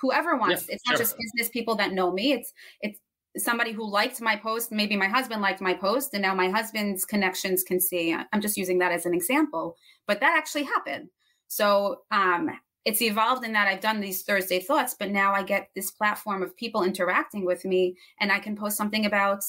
whoever 0.00 0.36
wants. 0.36 0.66
Yeah, 0.68 0.74
it's 0.74 0.84
not 0.86 0.96
sure. 0.96 1.04
just 1.04 1.16
business 1.16 1.48
people 1.50 1.74
that 1.76 1.92
know 1.92 2.12
me. 2.12 2.32
It's 2.32 2.52
it's 2.80 2.98
somebody 3.36 3.72
who 3.72 3.88
liked 3.88 4.20
my 4.20 4.36
post. 4.36 4.72
Maybe 4.72 4.96
my 4.96 5.08
husband 5.08 5.42
liked 5.42 5.60
my 5.60 5.74
post, 5.74 6.14
and 6.14 6.22
now 6.22 6.34
my 6.34 6.48
husband's 6.48 7.04
connections 7.04 7.62
can 7.62 7.80
see. 7.80 8.14
I'm 8.32 8.40
just 8.40 8.56
using 8.56 8.78
that 8.78 8.92
as 8.92 9.06
an 9.06 9.14
example, 9.14 9.76
but 10.06 10.20
that 10.20 10.36
actually 10.36 10.64
happened. 10.64 11.08
So 11.48 12.02
um, 12.10 12.50
it's 12.84 13.02
evolved 13.02 13.44
in 13.44 13.52
that 13.52 13.68
I've 13.68 13.80
done 13.80 14.00
these 14.00 14.22
Thursday 14.22 14.60
thoughts, 14.60 14.94
but 14.98 15.10
now 15.10 15.32
I 15.32 15.42
get 15.42 15.70
this 15.74 15.90
platform 15.90 16.42
of 16.42 16.56
people 16.56 16.84
interacting 16.84 17.44
with 17.44 17.64
me 17.64 17.96
and 18.20 18.32
I 18.32 18.38
can 18.38 18.56
post 18.56 18.76
something 18.76 19.04
about 19.04 19.42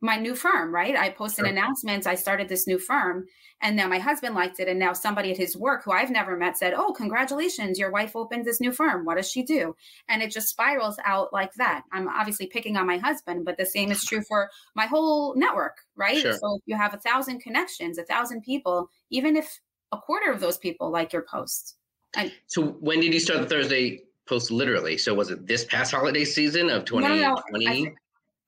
my 0.00 0.16
new 0.16 0.34
firm, 0.34 0.74
right? 0.74 0.96
I 0.96 1.10
posted 1.10 1.44
sure. 1.44 1.52
announcements. 1.52 2.06
I 2.06 2.14
started 2.14 2.48
this 2.48 2.66
new 2.66 2.78
firm 2.78 3.26
and 3.62 3.76
now 3.76 3.86
my 3.86 3.98
husband 3.98 4.34
liked 4.34 4.58
it. 4.58 4.68
And 4.68 4.78
now 4.78 4.92
somebody 4.92 5.30
at 5.30 5.36
his 5.36 5.56
work 5.56 5.84
who 5.84 5.92
I've 5.92 6.10
never 6.10 6.36
met 6.36 6.56
said, 6.56 6.72
Oh, 6.74 6.92
congratulations, 6.92 7.78
your 7.78 7.90
wife 7.90 8.16
opened 8.16 8.44
this 8.44 8.60
new 8.60 8.72
firm. 8.72 9.04
What 9.04 9.16
does 9.16 9.30
she 9.30 9.42
do? 9.42 9.76
And 10.08 10.22
it 10.22 10.30
just 10.30 10.48
spirals 10.48 10.98
out 11.04 11.32
like 11.32 11.52
that. 11.54 11.84
I'm 11.92 12.08
obviously 12.08 12.46
picking 12.46 12.76
on 12.76 12.86
my 12.86 12.98
husband, 12.98 13.44
but 13.44 13.58
the 13.58 13.66
same 13.66 13.90
is 13.90 14.04
true 14.04 14.22
for 14.22 14.50
my 14.74 14.86
whole 14.86 15.34
network, 15.36 15.76
right? 15.96 16.18
Sure. 16.18 16.32
So 16.32 16.56
if 16.56 16.62
you 16.66 16.76
have 16.76 16.94
a 16.94 16.98
thousand 16.98 17.40
connections, 17.40 17.98
a 17.98 18.04
thousand 18.04 18.42
people, 18.42 18.88
even 19.10 19.36
if 19.36 19.60
a 19.92 19.98
quarter 19.98 20.30
of 20.30 20.40
those 20.40 20.56
people 20.56 20.90
like 20.90 21.12
your 21.12 21.22
post. 21.22 21.76
And, 22.16 22.32
so 22.46 22.68
when 22.80 23.00
did 23.00 23.12
you 23.12 23.20
start 23.20 23.40
the 23.40 23.46
Thursday 23.46 24.02
post 24.26 24.50
literally? 24.50 24.96
So 24.96 25.14
was 25.14 25.30
it 25.30 25.46
this 25.46 25.64
past 25.64 25.92
holiday 25.92 26.24
season 26.24 26.70
of 26.70 26.84
2020? 26.84 27.20
No, 27.20 27.34
no, 27.50 27.84
no. 27.84 27.90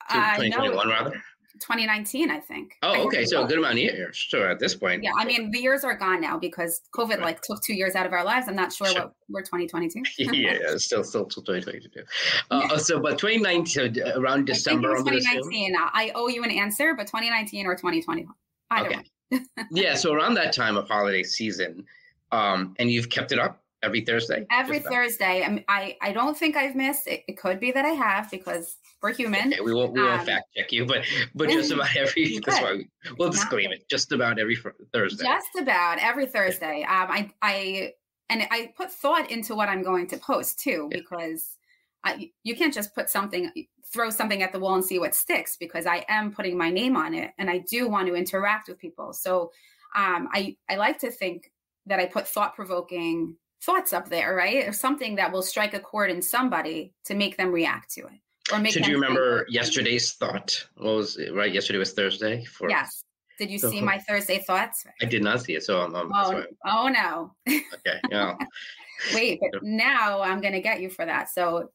I, 0.08 0.36
2021 0.36 0.88
rather? 0.88 1.22
2019, 1.62 2.30
I 2.30 2.40
think. 2.40 2.76
Oh, 2.82 2.92
I 2.92 2.98
okay. 3.00 3.24
So 3.24 3.44
a 3.44 3.46
good 3.46 3.58
amount 3.58 3.74
of 3.74 3.78
years. 3.78 4.26
So 4.28 4.42
at 4.48 4.58
this 4.58 4.74
point. 4.74 5.02
Yeah. 5.02 5.12
I 5.16 5.24
mean, 5.24 5.50
the 5.50 5.58
years 5.58 5.84
are 5.84 5.96
gone 5.96 6.20
now 6.20 6.38
because 6.38 6.82
COVID 6.94 7.20
like 7.20 7.40
took 7.40 7.62
two 7.62 7.74
years 7.74 7.94
out 7.94 8.04
of 8.06 8.12
our 8.12 8.24
lives. 8.24 8.48
I'm 8.48 8.56
not 8.56 8.72
sure, 8.72 8.88
sure. 8.88 9.02
what 9.02 9.12
we're 9.28 9.42
2022. 9.42 10.02
yeah, 10.18 10.32
yeah, 10.32 10.76
still, 10.76 11.04
still, 11.04 11.28
still 11.30 11.42
2022. 11.42 12.02
Uh, 12.50 12.78
so, 12.78 13.00
but 13.00 13.18
2019, 13.18 14.02
uh, 14.02 14.20
around 14.20 14.46
December. 14.46 14.96
2019. 14.96 15.74
I 15.78 16.12
owe 16.14 16.28
you 16.28 16.42
an 16.44 16.50
answer, 16.50 16.94
but 16.94 17.06
2019 17.06 17.66
or 17.66 17.74
2020. 17.74 18.26
Either 18.70 18.88
okay. 18.88 19.40
yeah. 19.70 19.94
So 19.94 20.12
around 20.12 20.34
that 20.34 20.52
time 20.52 20.76
of 20.76 20.88
holiday 20.88 21.22
season, 21.22 21.84
um, 22.32 22.74
and 22.78 22.90
you've 22.90 23.08
kept 23.08 23.32
it 23.32 23.38
up 23.38 23.61
every 23.82 24.00
Thursday? 24.00 24.46
Every 24.50 24.78
Thursday. 24.78 25.44
I, 25.44 25.64
I, 25.68 25.96
I 26.00 26.12
don't 26.12 26.36
think 26.36 26.56
I've 26.56 26.74
missed. 26.74 27.06
It, 27.06 27.24
it, 27.28 27.36
could 27.36 27.60
be 27.60 27.72
that 27.72 27.84
I 27.84 27.90
have 27.90 28.30
because 28.30 28.76
we're 29.02 29.12
human. 29.12 29.52
Okay, 29.52 29.60
we 29.60 29.74
won't 29.74 29.92
we 29.92 30.00
won't 30.00 30.20
um, 30.20 30.26
fact 30.26 30.46
check 30.56 30.72
you, 30.72 30.86
but 30.86 31.04
but 31.34 31.48
just 31.48 31.70
about 31.72 31.94
every. 31.96 32.38
That's 32.44 32.60
why 32.60 32.74
we, 32.74 32.88
we'll 33.18 33.30
disclaim 33.30 33.72
it. 33.72 33.88
Just 33.88 34.12
about 34.12 34.38
every 34.38 34.56
Thursday. 34.92 35.24
Just 35.24 35.48
about 35.58 35.98
every 35.98 36.26
Thursday. 36.26 36.82
Um, 36.82 37.10
I 37.10 37.30
I 37.42 37.92
and 38.30 38.46
I 38.50 38.72
put 38.76 38.90
thought 38.92 39.30
into 39.30 39.54
what 39.54 39.68
I'm 39.68 39.82
going 39.82 40.06
to 40.08 40.16
post 40.16 40.60
too 40.60 40.88
yeah. 40.90 40.98
because. 40.98 41.56
I, 42.04 42.32
you 42.42 42.56
can't 42.56 42.74
just 42.74 42.96
put 42.96 43.08
something 43.08 43.52
throw 43.92 44.10
something 44.10 44.42
at 44.42 44.50
the 44.50 44.58
wall 44.58 44.74
and 44.74 44.84
see 44.84 44.98
what 44.98 45.14
sticks 45.14 45.56
because 45.56 45.86
i 45.86 46.04
am 46.08 46.32
putting 46.32 46.58
my 46.58 46.68
name 46.68 46.96
on 46.96 47.14
it 47.14 47.30
and 47.38 47.48
i 47.48 47.58
do 47.70 47.88
want 47.88 48.08
to 48.08 48.16
interact 48.16 48.66
with 48.66 48.76
people 48.76 49.12
so 49.12 49.52
um, 49.94 50.28
I, 50.32 50.56
I 50.68 50.74
like 50.74 50.98
to 50.98 51.12
think 51.12 51.52
that 51.86 52.00
i 52.00 52.06
put 52.06 52.26
thought 52.26 52.56
provoking 52.56 53.36
thoughts 53.64 53.92
up 53.92 54.08
there, 54.08 54.34
right? 54.34 54.74
Something 54.74 55.14
that 55.16 55.32
will 55.32 55.42
strike 55.42 55.74
a 55.74 55.80
chord 55.80 56.10
in 56.10 56.20
somebody 56.20 56.92
to 57.04 57.14
make 57.14 57.36
them 57.36 57.52
react 57.52 57.92
to 57.94 58.02
it. 58.02 58.20
Or 58.52 58.58
make 58.58 58.72
Should 58.72 58.86
you 58.86 58.94
remember 58.94 59.46
yesterday's 59.48 60.12
thought? 60.12 60.66
What 60.76 60.96
was 60.96 61.16
it, 61.16 61.32
right? 61.32 61.52
Yesterday 61.52 61.78
was 61.78 61.92
Thursday. 61.92 62.44
For 62.44 62.68
yes. 62.68 63.04
Did 63.38 63.50
you 63.50 63.58
see 63.58 63.80
my 63.80 63.98
Thursday 63.98 64.38
thoughts? 64.38 64.84
I 65.00 65.06
did 65.06 65.22
not 65.22 65.40
see 65.42 65.54
it. 65.54 65.62
So 65.62 65.80
um, 65.80 65.94
um, 65.94 66.12
I'm, 66.14 66.36
I'm 66.36 66.46
oh, 66.64 66.84
oh 66.84 66.88
no. 66.88 67.34
Okay. 67.48 68.00
Yeah. 68.10 68.34
Wait, 69.14 69.40
but 69.40 69.62
now 69.62 70.20
I'm 70.20 70.40
going 70.40 70.52
to 70.52 70.60
get 70.60 70.80
you 70.80 70.90
for 70.90 71.04
that. 71.04 71.30
So 71.30 71.70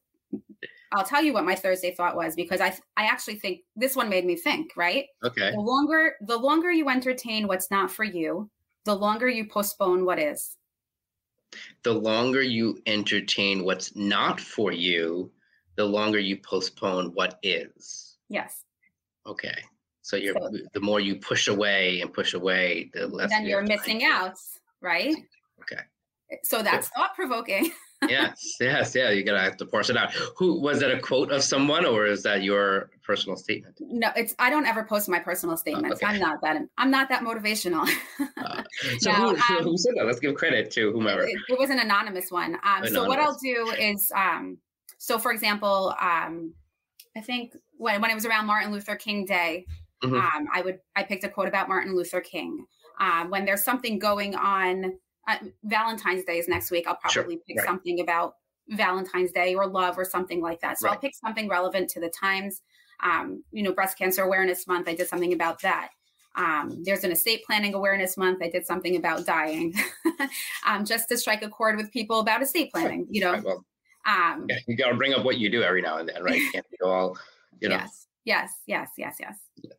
I'll 0.92 1.04
tell 1.04 1.22
you 1.22 1.32
what 1.32 1.44
my 1.44 1.54
Thursday 1.54 1.94
thought 1.94 2.16
was 2.16 2.34
because 2.34 2.60
I 2.60 2.68
I 2.96 3.06
actually 3.06 3.36
think 3.36 3.60
this 3.76 3.96
one 3.96 4.08
made 4.08 4.24
me 4.24 4.36
think, 4.36 4.72
right? 4.76 5.06
Okay. 5.24 5.50
The 5.50 5.60
longer 5.60 6.14
the 6.20 6.36
longer 6.36 6.70
you 6.70 6.88
entertain 6.88 7.48
what's 7.48 7.70
not 7.70 7.90
for 7.90 8.04
you, 8.04 8.48
the 8.84 8.94
longer 8.94 9.28
you 9.28 9.46
postpone 9.46 10.04
what 10.04 10.18
is 10.18 10.56
the 11.82 11.92
longer 11.92 12.42
you 12.42 12.78
entertain 12.86 13.64
what's 13.64 13.94
not 13.96 14.40
for 14.40 14.72
you, 14.72 15.30
the 15.76 15.84
longer 15.84 16.18
you 16.18 16.36
postpone 16.38 17.12
what 17.14 17.38
is. 17.42 18.16
Yes. 18.28 18.64
Okay. 19.26 19.56
So 20.02 20.16
you're 20.16 20.34
so, 20.34 20.50
the 20.72 20.80
more 20.80 21.00
you 21.00 21.16
push 21.16 21.48
away 21.48 22.00
and 22.00 22.12
push 22.12 22.34
away, 22.34 22.90
the 22.94 23.06
less 23.06 23.30
then 23.30 23.46
you're 23.46 23.62
missing 23.62 24.04
out, 24.04 24.38
right? 24.80 25.14
Okay. 25.60 25.82
So 26.42 26.62
that's 26.62 26.88
thought 26.88 27.14
provoking. 27.14 27.72
yes, 28.08 28.56
yes, 28.60 28.94
yeah. 28.94 29.10
You 29.10 29.24
gotta 29.24 29.40
have 29.40 29.56
to 29.56 29.66
parse 29.66 29.90
it 29.90 29.96
out. 29.96 30.12
Who 30.36 30.60
was 30.60 30.80
that 30.80 30.90
a 30.90 31.00
quote 31.00 31.32
of 31.32 31.42
someone, 31.42 31.84
or 31.84 32.06
is 32.06 32.22
that 32.22 32.42
your 32.42 32.90
personal 33.02 33.36
statement? 33.36 33.76
No, 33.80 34.10
it's. 34.14 34.34
I 34.38 34.50
don't 34.50 34.66
ever 34.66 34.84
post 34.84 35.08
my 35.08 35.18
personal 35.18 35.56
statements. 35.56 36.02
okay. 36.02 36.06
I'm 36.06 36.20
not 36.20 36.40
that. 36.42 36.62
I'm 36.76 36.90
not 36.90 37.08
that 37.08 37.22
motivational. 37.22 37.88
uh, 38.36 38.62
so 38.98 39.10
no, 39.10 39.34
who, 39.34 39.56
um, 39.56 39.64
who, 39.64 39.76
said 39.76 39.94
that? 39.96 40.06
Let's 40.06 40.20
give 40.20 40.34
credit 40.34 40.70
to 40.72 40.92
whomever. 40.92 41.22
It, 41.22 41.38
it 41.48 41.58
was 41.58 41.70
an 41.70 41.80
anonymous 41.80 42.30
one. 42.30 42.54
Um, 42.54 42.60
anonymous. 42.64 42.92
So 42.92 43.04
what 43.06 43.18
I'll 43.18 43.38
do 43.42 43.72
is, 43.78 44.12
um, 44.14 44.58
so 44.98 45.18
for 45.18 45.32
example, 45.32 45.94
um, 46.00 46.54
I 47.16 47.20
think 47.20 47.56
when 47.76 48.00
when 48.00 48.10
it 48.10 48.14
was 48.14 48.26
around 48.26 48.46
Martin 48.46 48.70
Luther 48.70 48.96
King 48.96 49.24
Day, 49.24 49.66
mm-hmm. 50.04 50.14
um, 50.14 50.48
I 50.52 50.62
would 50.62 50.78
I 50.94 51.02
picked 51.02 51.24
a 51.24 51.28
quote 51.28 51.48
about 51.48 51.68
Martin 51.68 51.96
Luther 51.96 52.20
King. 52.20 52.64
Um, 53.00 53.30
when 53.30 53.44
there's 53.44 53.64
something 53.64 53.98
going 53.98 54.34
on 54.34 54.98
uh, 55.28 55.36
Valentine's 55.64 56.24
Day 56.24 56.38
is 56.38 56.48
next 56.48 56.70
week. 56.70 56.86
I'll 56.88 56.96
probably 56.96 57.34
sure. 57.34 57.42
pick 57.46 57.58
right. 57.58 57.66
something 57.66 58.00
about 58.00 58.34
Valentine's 58.70 59.30
Day 59.30 59.54
or 59.54 59.66
love 59.66 59.98
or 59.98 60.04
something 60.04 60.40
like 60.40 60.60
that. 60.60 60.78
So 60.78 60.86
right. 60.86 60.94
I'll 60.94 61.00
pick 61.00 61.14
something 61.14 61.48
relevant 61.48 61.90
to 61.90 62.00
the 62.00 62.08
times. 62.08 62.62
Um, 63.02 63.44
you 63.52 63.62
know, 63.62 63.72
Breast 63.72 63.96
Cancer 63.96 64.22
Awareness 64.22 64.66
Month, 64.66 64.88
I 64.88 64.94
did 64.94 65.06
something 65.06 65.32
about 65.32 65.60
that. 65.62 65.90
Um, 66.34 66.82
there's 66.84 67.04
an 67.04 67.10
estate 67.10 67.42
planning 67.44 67.74
awareness 67.74 68.16
month. 68.16 68.42
I 68.42 68.48
did 68.48 68.64
something 68.64 68.96
about 68.96 69.26
dying, 69.26 69.74
um, 70.66 70.84
just 70.84 71.08
to 71.08 71.18
strike 71.18 71.42
a 71.42 71.48
chord 71.48 71.76
with 71.76 71.90
people 71.90 72.20
about 72.20 72.42
estate 72.42 72.70
planning. 72.72 73.08
You 73.10 73.22
know, 73.22 73.32
right, 73.32 73.44
well, 73.44 73.64
um, 74.06 74.46
yeah, 74.48 74.58
you 74.68 74.76
got 74.76 74.90
to 74.90 74.94
bring 74.94 75.14
up 75.14 75.24
what 75.24 75.38
you 75.38 75.50
do 75.50 75.62
every 75.62 75.82
now 75.82 75.98
and 75.98 76.08
then, 76.08 76.22
right? 76.22 76.40
You 76.40 76.50
can't 76.52 76.66
be 76.70 76.76
all, 76.84 77.18
you 77.60 77.68
know. 77.68 77.76
Yes, 77.76 78.06
yes, 78.24 78.52
yes, 78.66 78.90
yes, 78.96 79.16
yes. 79.18 79.36
yes. 79.62 79.77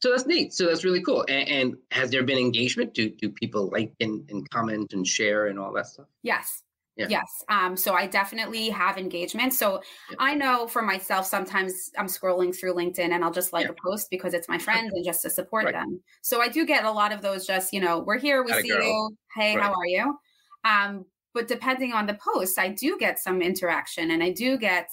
So 0.00 0.10
that's 0.10 0.26
neat. 0.26 0.52
So 0.52 0.66
that's 0.66 0.84
really 0.84 1.02
cool. 1.02 1.24
And, 1.28 1.48
and 1.48 1.76
has 1.90 2.10
there 2.10 2.22
been 2.22 2.38
engagement? 2.38 2.94
Do 2.94 3.10
do 3.10 3.30
people 3.30 3.70
like 3.70 3.92
and, 4.00 4.28
and 4.30 4.48
comment 4.50 4.92
and 4.92 5.06
share 5.06 5.46
and 5.46 5.58
all 5.58 5.72
that 5.72 5.86
stuff? 5.86 6.06
Yes. 6.22 6.62
Yeah. 6.96 7.06
Yes. 7.08 7.44
Um, 7.48 7.76
so 7.76 7.94
I 7.94 8.06
definitely 8.06 8.68
have 8.68 8.98
engagement. 8.98 9.52
So 9.52 9.82
yeah. 10.10 10.16
I 10.20 10.34
know 10.34 10.68
for 10.68 10.80
myself, 10.80 11.26
sometimes 11.26 11.90
I'm 11.98 12.06
scrolling 12.06 12.56
through 12.56 12.74
LinkedIn 12.74 13.10
and 13.10 13.24
I'll 13.24 13.32
just 13.32 13.52
like 13.52 13.64
yeah. 13.64 13.72
a 13.72 13.74
post 13.84 14.10
because 14.10 14.32
it's 14.32 14.48
my 14.48 14.58
friends 14.58 14.92
and 14.94 15.04
just 15.04 15.22
to 15.22 15.30
support 15.30 15.64
right. 15.64 15.74
them. 15.74 16.00
So 16.22 16.40
I 16.40 16.48
do 16.48 16.64
get 16.64 16.84
a 16.84 16.90
lot 16.90 17.12
of 17.12 17.20
those 17.20 17.46
just, 17.46 17.72
you 17.72 17.80
know, 17.80 17.98
we're 17.98 18.18
here, 18.18 18.44
we 18.44 18.52
see 18.52 18.68
girl. 18.68 18.82
you. 18.82 19.16
Hey, 19.34 19.56
right. 19.56 19.64
how 19.64 19.72
are 19.72 19.86
you? 19.86 20.16
Um, 20.64 21.04
but 21.32 21.48
depending 21.48 21.92
on 21.92 22.06
the 22.06 22.14
post, 22.14 22.60
I 22.60 22.68
do 22.68 22.96
get 22.96 23.18
some 23.18 23.42
interaction 23.42 24.12
and 24.12 24.22
I 24.22 24.30
do 24.30 24.56
get 24.56 24.88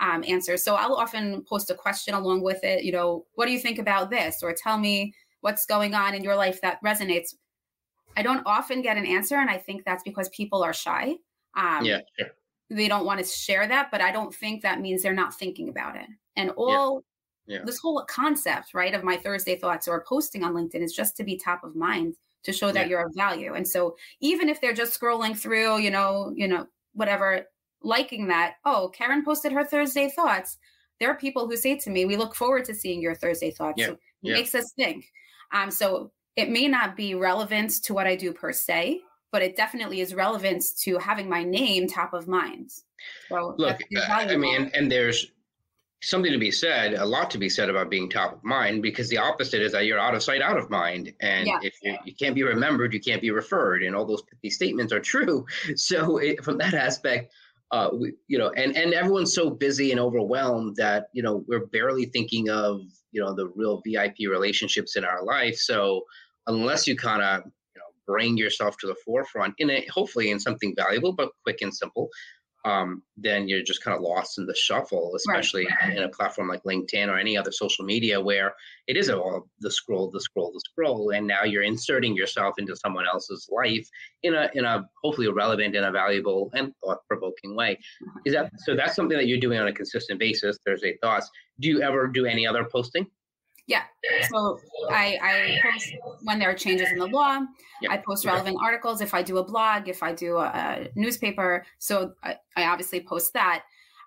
um, 0.00 0.24
answers. 0.26 0.64
So 0.64 0.74
I'll 0.74 0.94
often 0.94 1.44
post 1.48 1.70
a 1.70 1.74
question 1.74 2.14
along 2.14 2.42
with 2.42 2.64
it. 2.64 2.84
You 2.84 2.92
know, 2.92 3.26
what 3.34 3.46
do 3.46 3.52
you 3.52 3.58
think 3.58 3.78
about 3.78 4.10
this? 4.10 4.42
Or 4.42 4.52
tell 4.52 4.78
me 4.78 5.14
what's 5.42 5.66
going 5.66 5.94
on 5.94 6.14
in 6.14 6.24
your 6.24 6.36
life 6.36 6.60
that 6.62 6.82
resonates. 6.82 7.34
I 8.16 8.22
don't 8.22 8.42
often 8.44 8.82
get 8.82 8.96
an 8.96 9.06
answer, 9.06 9.36
and 9.36 9.48
I 9.48 9.58
think 9.58 9.84
that's 9.84 10.02
because 10.02 10.28
people 10.30 10.62
are 10.62 10.72
shy. 10.72 11.14
Um, 11.56 11.84
yeah, 11.84 12.00
sure. 12.18 12.28
They 12.70 12.88
don't 12.88 13.04
want 13.04 13.20
to 13.20 13.26
share 13.26 13.66
that, 13.68 13.90
but 13.90 14.00
I 14.00 14.10
don't 14.10 14.34
think 14.34 14.62
that 14.62 14.80
means 14.80 15.02
they're 15.02 15.12
not 15.12 15.34
thinking 15.34 15.68
about 15.68 15.96
it. 15.96 16.06
And 16.36 16.50
all 16.50 17.04
yeah. 17.46 17.58
Yeah. 17.58 17.64
this 17.64 17.78
whole 17.78 18.04
concept, 18.08 18.74
right, 18.74 18.94
of 18.94 19.04
my 19.04 19.16
Thursday 19.16 19.56
thoughts 19.56 19.88
or 19.88 20.04
posting 20.08 20.44
on 20.44 20.54
LinkedIn 20.54 20.82
is 20.82 20.92
just 20.92 21.16
to 21.16 21.24
be 21.24 21.36
top 21.36 21.64
of 21.64 21.74
mind 21.74 22.14
to 22.44 22.52
show 22.52 22.72
that 22.72 22.86
yeah. 22.86 22.90
you're 22.90 23.06
of 23.06 23.12
value. 23.14 23.54
And 23.54 23.66
so 23.66 23.96
even 24.20 24.48
if 24.48 24.60
they're 24.60 24.72
just 24.72 24.98
scrolling 24.98 25.36
through, 25.36 25.78
you 25.78 25.90
know, 25.90 26.32
you 26.34 26.48
know, 26.48 26.66
whatever, 26.94 27.46
liking 27.82 28.28
that, 28.28 28.54
oh, 28.64 28.90
Karen 28.94 29.24
posted 29.24 29.52
her 29.52 29.64
Thursday 29.64 30.08
thoughts. 30.08 30.58
There 30.98 31.10
are 31.10 31.16
people 31.16 31.46
who 31.46 31.56
say 31.56 31.76
to 31.78 31.90
me, 31.90 32.04
we 32.04 32.16
look 32.16 32.34
forward 32.34 32.64
to 32.66 32.74
seeing 32.74 33.00
your 33.00 33.14
Thursday 33.14 33.50
thoughts. 33.50 33.78
Yeah. 33.78 33.86
So 33.86 33.92
it 33.92 33.98
yeah. 34.22 34.34
makes 34.34 34.54
us 34.54 34.72
think. 34.76 35.06
Um, 35.52 35.70
so 35.70 36.12
it 36.36 36.50
may 36.50 36.68
not 36.68 36.96
be 36.96 37.14
relevant 37.14 37.70
to 37.84 37.94
what 37.94 38.06
I 38.06 38.16
do 38.16 38.32
per 38.32 38.52
se, 38.52 39.00
but 39.32 39.42
it 39.42 39.56
definitely 39.56 40.00
is 40.00 40.14
relevant 40.14 40.64
to 40.82 40.98
having 40.98 41.28
my 41.28 41.42
name 41.42 41.88
top 41.88 42.12
of 42.12 42.28
mind. 42.28 42.70
So 43.28 43.54
look, 43.56 43.78
I 44.08 44.36
mean, 44.36 44.70
and 44.74 44.90
there's 44.90 45.30
something 46.02 46.32
to 46.32 46.38
be 46.38 46.50
said, 46.50 46.94
a 46.94 47.04
lot 47.04 47.30
to 47.30 47.38
be 47.38 47.48
said 47.48 47.68
about 47.68 47.90
being 47.90 48.08
top 48.08 48.32
of 48.32 48.44
mind, 48.44 48.82
because 48.82 49.08
the 49.08 49.18
opposite 49.18 49.62
is 49.62 49.72
that 49.72 49.84
you're 49.84 49.98
out 49.98 50.14
of 50.14 50.22
sight, 50.22 50.40
out 50.40 50.56
of 50.56 50.70
mind. 50.70 51.12
And 51.20 51.46
yeah. 51.46 51.58
if 51.62 51.74
you, 51.82 51.96
you, 52.04 52.14
can't 52.14 52.34
be 52.34 52.42
remembered, 52.42 52.94
you 52.94 53.00
can't 53.00 53.20
be 53.20 53.30
referred. 53.30 53.82
And 53.82 53.94
all 53.94 54.06
those 54.06 54.22
these 54.42 54.54
statements 54.54 54.92
are 54.92 55.00
true. 55.00 55.46
So 55.76 56.18
it, 56.18 56.44
from 56.44 56.58
that 56.58 56.74
aspect, 56.74 57.32
uh, 57.72 57.90
we, 57.92 58.12
you 58.26 58.38
know, 58.38 58.50
and 58.56 58.76
and 58.76 58.92
everyone's 58.92 59.34
so 59.34 59.50
busy 59.50 59.90
and 59.92 60.00
overwhelmed 60.00 60.76
that 60.76 61.06
you 61.12 61.22
know 61.22 61.44
we're 61.46 61.66
barely 61.66 62.06
thinking 62.06 62.50
of 62.50 62.80
you 63.12 63.20
know 63.20 63.34
the 63.34 63.48
real 63.54 63.80
VIP 63.86 64.16
relationships 64.28 64.96
in 64.96 65.04
our 65.04 65.24
life. 65.24 65.56
So 65.56 66.02
unless 66.46 66.86
you 66.86 66.96
kind 66.96 67.22
of 67.22 67.44
you 67.44 67.80
know 67.80 67.86
bring 68.06 68.36
yourself 68.36 68.76
to 68.78 68.86
the 68.88 68.96
forefront 69.04 69.54
in 69.58 69.70
it, 69.70 69.88
hopefully 69.88 70.30
in 70.30 70.40
something 70.40 70.74
valuable 70.76 71.12
but 71.12 71.30
quick 71.44 71.58
and 71.62 71.74
simple, 71.74 72.08
um, 72.64 73.02
then 73.16 73.48
you're 73.48 73.62
just 73.62 73.82
kind 73.82 73.96
of 73.96 74.02
lost 74.02 74.38
in 74.38 74.46
the 74.46 74.54
shuffle, 74.54 75.12
especially 75.16 75.66
right. 75.82 75.96
in 75.96 76.02
a 76.02 76.08
platform 76.08 76.48
like 76.48 76.62
LinkedIn 76.64 77.08
or 77.08 77.18
any 77.18 77.36
other 77.36 77.52
social 77.52 77.84
media 77.84 78.20
where 78.20 78.54
it 78.86 78.96
is 78.96 79.08
all 79.08 79.48
the 79.60 79.70
scroll, 79.70 80.10
the 80.10 80.20
scroll, 80.20 80.52
the 80.52 80.60
scroll, 80.60 81.10
and 81.10 81.26
now 81.26 81.44
you're 81.44 81.62
inserting 81.62 82.14
yourself 82.14 82.54
into 82.58 82.76
someone 82.76 83.06
else's 83.06 83.48
life 83.50 83.88
in 84.22 84.34
a 84.34 84.50
in 84.54 84.64
a 84.64 84.84
hopefully 85.02 85.28
relevant 85.28 85.74
and 85.74 85.86
a 85.86 85.90
valuable 85.90 86.50
and 86.54 86.72
thought 86.84 86.98
provoking 87.08 87.56
way. 87.56 87.78
Is 88.26 88.34
that 88.34 88.50
so? 88.58 88.76
That's 88.76 88.94
something 88.94 89.16
that 89.16 89.26
you're 89.26 89.38
doing 89.38 89.58
on 89.58 89.68
a 89.68 89.72
consistent 89.72 90.18
basis. 90.18 90.58
Thursday 90.66 90.98
thoughts. 91.02 91.30
Do 91.60 91.68
you 91.68 91.82
ever 91.82 92.06
do 92.06 92.26
any 92.26 92.46
other 92.46 92.64
posting? 92.64 93.06
Yeah. 93.70 93.84
So 94.28 94.58
I, 94.90 95.16
I 95.22 95.58
post 95.62 95.94
when 96.24 96.40
there 96.40 96.50
are 96.50 96.54
changes 96.54 96.90
in 96.90 96.98
the 96.98 97.06
law. 97.06 97.38
I 97.88 97.98
post 97.98 98.24
relevant 98.24 98.58
articles 98.60 99.00
if 99.00 99.14
I 99.14 99.22
do 99.22 99.38
a 99.38 99.44
blog, 99.44 99.88
if 99.88 100.02
I 100.02 100.12
do 100.12 100.38
a, 100.38 100.46
a 100.46 100.88
newspaper. 100.96 101.64
So 101.78 102.14
I, 102.24 102.36
I, 102.56 102.64
obviously 102.64 103.00
post 103.00 103.32
that. 103.34 103.62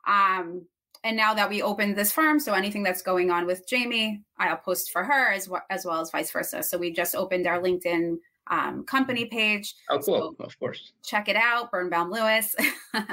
Um, 0.05 0.65
and 1.05 1.15
now 1.15 1.33
that 1.33 1.49
we 1.49 1.61
opened 1.61 1.95
this 1.95 2.11
firm, 2.11 2.41
so 2.41 2.53
anything 2.53 2.83
that's 2.83 3.01
going 3.01 3.31
on 3.31 3.45
with 3.45 3.65
Jamie, 3.65 4.21
I'll 4.37 4.57
post 4.57 4.91
for 4.91 5.01
her 5.05 5.31
as 5.31 5.47
well 5.47 5.63
as 5.69 5.85
well 5.85 6.01
as 6.01 6.11
vice 6.11 6.29
versa. 6.29 6.61
So 6.61 6.77
we 6.77 6.91
just 6.91 7.15
opened 7.15 7.47
our 7.47 7.61
LinkedIn 7.61 8.17
um, 8.47 8.83
company 8.83 9.25
page. 9.25 9.75
Oh, 9.89 9.99
cool! 9.99 10.35
So 10.37 10.43
of 10.43 10.59
course. 10.59 10.91
Check 11.05 11.29
it 11.29 11.37
out, 11.37 11.71
Birnbaum 11.71 12.11
Lewis. 12.11 12.53
um, 12.93 13.05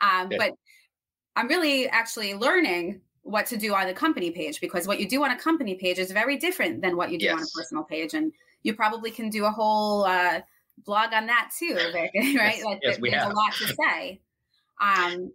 yeah. 0.00 0.38
But 0.38 0.52
I'm 1.36 1.48
really 1.48 1.86
actually 1.86 2.32
learning 2.32 3.02
what 3.28 3.46
to 3.46 3.56
do 3.58 3.74
on 3.74 3.86
the 3.86 3.92
company 3.92 4.30
page 4.30 4.60
because 4.60 4.86
what 4.86 4.98
you 4.98 5.06
do 5.06 5.22
on 5.22 5.30
a 5.30 5.38
company 5.38 5.74
page 5.74 5.98
is 5.98 6.10
very 6.10 6.36
different 6.36 6.80
than 6.80 6.96
what 6.96 7.10
you 7.10 7.18
do 7.18 7.26
yes. 7.26 7.34
on 7.34 7.42
a 7.42 7.46
personal 7.54 7.84
page 7.84 8.14
and 8.14 8.32
you 8.62 8.74
probably 8.74 9.10
can 9.10 9.28
do 9.28 9.44
a 9.44 9.50
whole 9.50 10.04
uh, 10.04 10.40
blog 10.86 11.12
on 11.12 11.26
that 11.26 11.50
too 11.56 11.74
right 11.94 12.10
yes, 12.14 12.64
like 12.64 12.80
yes, 12.82 12.98
there's 13.00 13.14
have. 13.14 13.30
a 13.30 13.34
lot 13.34 13.52
to 13.52 13.66
say 13.66 14.20
um 14.80 15.30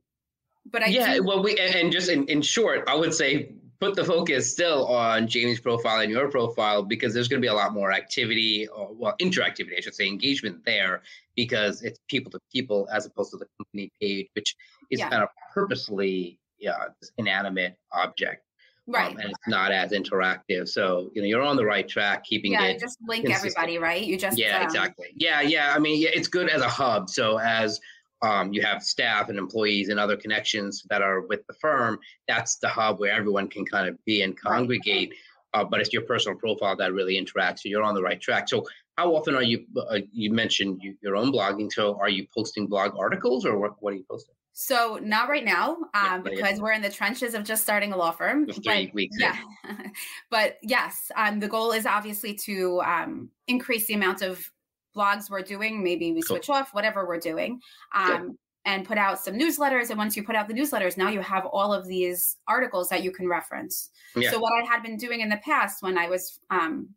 but 0.71 0.81
I 0.81 0.87
yeah 0.87 1.15
do- 1.15 1.23
well 1.23 1.43
we 1.43 1.55
and 1.59 1.91
just 1.91 2.09
in, 2.09 2.25
in 2.27 2.41
short 2.41 2.83
i 2.87 2.95
would 2.95 3.13
say 3.13 3.53
put 3.79 3.95
the 3.95 4.05
focus 4.05 4.49
still 4.49 4.87
on 4.87 5.27
Jamie's 5.27 5.59
profile 5.59 5.99
and 5.99 6.09
your 6.09 6.29
profile 6.31 6.83
because 6.83 7.13
there's 7.13 7.27
going 7.27 7.41
to 7.41 7.45
be 7.45 7.49
a 7.49 7.53
lot 7.53 7.73
more 7.73 7.91
activity 7.91 8.67
or 8.69 8.89
well 8.93 9.13
interactivity 9.19 9.77
i 9.77 9.81
should 9.81 9.93
say 9.93 10.07
engagement 10.07 10.63
there 10.65 11.03
because 11.35 11.83
it's 11.83 11.99
people 12.07 12.31
to 12.31 12.39
people 12.51 12.87
as 12.91 13.05
opposed 13.05 13.31
to 13.31 13.37
the 13.37 13.45
company 13.59 13.91
page 14.01 14.27
which 14.33 14.55
is 14.89 14.99
yeah. 14.99 15.09
kind 15.09 15.21
of 15.21 15.29
purposely 15.53 16.39
yeah, 16.63 16.85
inanimate 17.17 17.75
object. 17.91 18.45
Um, 18.87 18.93
right. 18.93 19.11
Um, 19.11 19.19
and 19.19 19.29
it's 19.29 19.47
not 19.47 19.71
as 19.71 19.91
interactive. 19.91 20.67
So, 20.67 21.09
you 21.13 21.21
know, 21.21 21.27
you're 21.27 21.41
on 21.41 21.55
the 21.55 21.65
right 21.65 21.87
track, 21.87 22.23
keeping 22.23 22.53
yeah, 22.53 22.65
it. 22.65 22.79
just 22.79 22.97
link 23.07 23.25
consistent. 23.25 23.55
everybody, 23.57 23.77
right? 23.77 24.03
You 24.03 24.17
just. 24.17 24.37
Yeah, 24.37 24.57
um, 24.57 24.63
exactly. 24.63 25.07
Yeah, 25.15 25.41
yeah. 25.41 25.73
I 25.75 25.79
mean, 25.79 26.01
yeah, 26.01 26.09
it's 26.13 26.27
good 26.27 26.49
as 26.49 26.61
a 26.61 26.67
hub. 26.67 27.09
So, 27.09 27.39
as 27.39 27.79
um, 28.21 28.53
you 28.53 28.61
have 28.61 28.81
staff 28.81 29.29
and 29.29 29.37
employees 29.37 29.89
and 29.89 29.99
other 29.99 30.15
connections 30.15 30.83
that 30.89 31.01
are 31.01 31.21
with 31.21 31.45
the 31.47 31.53
firm, 31.61 31.99
that's 32.27 32.57
the 32.57 32.69
hub 32.69 32.99
where 32.99 33.11
everyone 33.11 33.49
can 33.49 33.65
kind 33.65 33.87
of 33.87 33.97
be 34.05 34.21
and 34.21 34.39
congregate. 34.39 35.09
Right. 35.09 35.61
Uh, 35.61 35.63
but 35.63 35.79
it's 35.79 35.93
your 35.93 36.01
personal 36.01 36.37
profile 36.37 36.75
that 36.77 36.93
really 36.93 37.15
interacts. 37.21 37.59
So, 37.59 37.69
you're 37.69 37.83
on 37.83 37.95
the 37.95 38.01
right 38.01 38.19
track. 38.19 38.49
So, 38.49 38.65
how 38.97 39.15
often 39.15 39.35
are 39.35 39.43
you? 39.43 39.65
Uh, 39.77 39.99
you 40.11 40.31
mentioned 40.31 40.79
you, 40.81 40.95
your 41.01 41.15
own 41.15 41.31
blogging. 41.31 41.71
So, 41.71 41.97
are 41.99 42.09
you 42.09 42.27
posting 42.33 42.67
blog 42.67 42.95
articles 42.97 43.45
or 43.45 43.57
what, 43.57 43.75
what 43.79 43.93
are 43.93 43.97
you 43.97 44.05
posting? 44.09 44.35
So 44.53 44.99
not 45.01 45.29
right 45.29 45.43
now, 45.43 45.77
um, 45.95 46.21
because 46.21 46.59
we're 46.59 46.73
in 46.73 46.83
the 46.83 46.89
trenches 46.89 47.33
of 47.33 47.43
just 47.43 47.63
starting 47.63 47.91
a 47.91 47.97
law 47.97 48.11
firm. 48.11 48.45
three 48.45 48.85
but, 48.85 48.93
weeks. 48.93 49.17
Yeah, 49.19 49.35
but 50.29 50.57
yes, 50.61 51.11
um, 51.15 51.39
the 51.39 51.47
goal 51.47 51.71
is 51.71 51.87
obviously 51.87 52.35
to 52.45 52.79
um, 52.81 53.29
increase 53.47 53.87
the 53.87 53.95
amount 53.95 54.21
of 54.21 54.47
blogs 54.95 55.31
we're 55.31 55.41
doing. 55.41 55.83
Maybe 55.83 56.13
we 56.13 56.21
switch 56.21 56.51
off 56.51 56.71
whatever 56.71 57.07
we're 57.07 57.19
doing, 57.19 57.59
um, 57.95 58.37
and 58.65 58.85
put 58.85 58.99
out 58.99 59.19
some 59.19 59.33
newsletters. 59.33 59.89
And 59.89 59.97
once 59.97 60.15
you 60.15 60.23
put 60.23 60.35
out 60.35 60.47
the 60.47 60.53
newsletters, 60.53 60.97
now 60.97 61.09
you 61.09 61.21
have 61.21 61.47
all 61.47 61.73
of 61.73 61.87
these 61.87 62.37
articles 62.47 62.89
that 62.89 63.01
you 63.01 63.11
can 63.11 63.27
reference. 63.27 63.89
Yeah. 64.15 64.29
So 64.29 64.39
what 64.39 64.53
I 64.61 64.67
had 64.67 64.83
been 64.83 64.97
doing 64.97 65.21
in 65.21 65.29
the 65.29 65.37
past 65.37 65.81
when 65.81 65.97
I 65.97 66.07
was 66.07 66.39
um, 66.51 66.89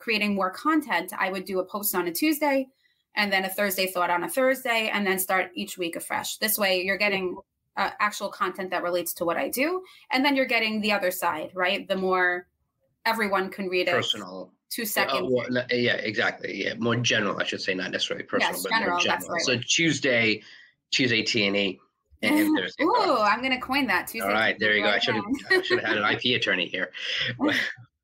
creating 0.00 0.34
more 0.34 0.50
content, 0.50 1.12
I 1.16 1.30
would 1.30 1.44
do 1.44 1.60
a 1.60 1.64
post 1.64 1.94
on 1.94 2.08
a 2.08 2.12
Tuesday 2.12 2.66
and 3.16 3.32
then 3.32 3.44
a 3.44 3.48
Thursday 3.48 3.86
thought 3.86 4.10
on 4.10 4.24
a 4.24 4.28
Thursday, 4.28 4.90
and 4.92 5.06
then 5.06 5.18
start 5.18 5.50
each 5.54 5.78
week 5.78 5.96
afresh. 5.96 6.36
This 6.38 6.58
way, 6.58 6.82
you're 6.82 6.98
getting 6.98 7.36
uh, 7.76 7.90
actual 8.00 8.28
content 8.28 8.70
that 8.70 8.82
relates 8.82 9.12
to 9.14 9.24
what 9.24 9.36
I 9.36 9.48
do, 9.48 9.82
and 10.10 10.24
then 10.24 10.36
you're 10.36 10.46
getting 10.46 10.80
the 10.80 10.92
other 10.92 11.10
side, 11.10 11.50
right? 11.54 11.86
The 11.86 11.96
more 11.96 12.46
everyone 13.04 13.50
can 13.50 13.68
read 13.68 13.88
it. 13.88 13.94
Personal. 13.94 14.52
Two 14.70 14.84
seconds. 14.84 15.20
Uh, 15.20 15.26
well, 15.30 15.66
yeah, 15.70 15.94
exactly. 15.94 16.64
Yeah, 16.64 16.74
more 16.78 16.96
general, 16.96 17.38
I 17.38 17.44
should 17.44 17.60
say, 17.60 17.74
not 17.74 17.92
necessarily 17.92 18.24
personal, 18.24 18.54
yes, 18.54 18.62
but 18.62 18.70
general, 18.70 18.90
more 18.90 19.00
general. 19.00 19.28
Right. 19.28 19.42
So 19.42 19.58
Tuesday, 19.58 20.42
Tuesday 20.90 21.22
T 21.22 21.46
and 21.46 21.56
E. 21.56 21.80
Ooh, 22.24 23.18
I'm 23.18 23.40
going 23.40 23.52
to 23.52 23.60
coin 23.60 23.86
that. 23.88 24.06
Tuesday 24.06 24.26
All 24.26 24.32
right, 24.32 24.58
there 24.58 24.74
you 24.74 24.82
go. 24.82 24.88
I 24.88 24.98
should 24.98 25.14
have 25.14 25.64
should 25.64 25.78
have 25.78 25.88
had 25.88 25.98
an 25.98 26.10
IP 26.10 26.40
attorney 26.40 26.66
here. 26.66 26.90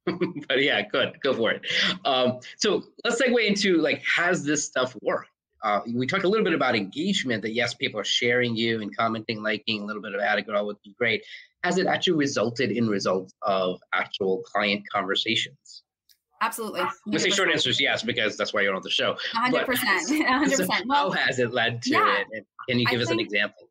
but 0.48 0.62
yeah, 0.62 0.82
good, 0.82 1.18
go 1.22 1.34
for 1.34 1.50
it. 1.50 1.66
Um, 2.04 2.40
so 2.56 2.84
let's 3.04 3.20
segue 3.20 3.46
into 3.46 3.78
like, 3.78 4.02
has 4.04 4.44
this 4.44 4.64
stuff 4.64 4.96
worked? 5.02 5.30
Uh, 5.62 5.80
we 5.94 6.06
talked 6.06 6.24
a 6.24 6.28
little 6.28 6.44
bit 6.44 6.54
about 6.54 6.74
engagement. 6.74 7.42
That 7.42 7.52
yes, 7.52 7.74
people 7.74 8.00
are 8.00 8.04
sharing 8.04 8.56
you 8.56 8.80
and 8.80 8.96
commenting, 8.96 9.42
liking 9.42 9.82
a 9.82 9.84
little 9.84 10.00
bit 10.00 10.14
of 10.14 10.20
ad 10.20 10.44
girl, 10.46 10.66
would 10.66 10.80
be 10.82 10.94
great. 10.98 11.22
Has 11.64 11.76
it 11.76 11.86
actually 11.86 12.16
resulted 12.16 12.70
in 12.70 12.88
results 12.88 13.34
of 13.42 13.78
actual 13.92 14.42
client 14.42 14.82
conversations? 14.90 15.82
Absolutely. 16.40 16.82
The 17.06 17.30
short 17.30 17.50
answer 17.50 17.68
is 17.68 17.78
yes, 17.78 18.02
because 18.02 18.38
that's 18.38 18.54
why 18.54 18.62
you're 18.62 18.74
on 18.74 18.80
the 18.82 18.88
show. 18.90 19.16
100%. 19.34 19.66
100%. 19.66 20.50
So 20.56 20.66
how 20.88 21.10
has 21.10 21.38
it 21.38 21.52
led 21.52 21.82
to 21.82 21.90
yeah, 21.90 22.22
it? 22.30 22.46
Can 22.66 22.78
you 22.78 22.86
give 22.86 23.00
I 23.00 23.02
us 23.02 23.10
an 23.10 23.20
example? 23.20 23.68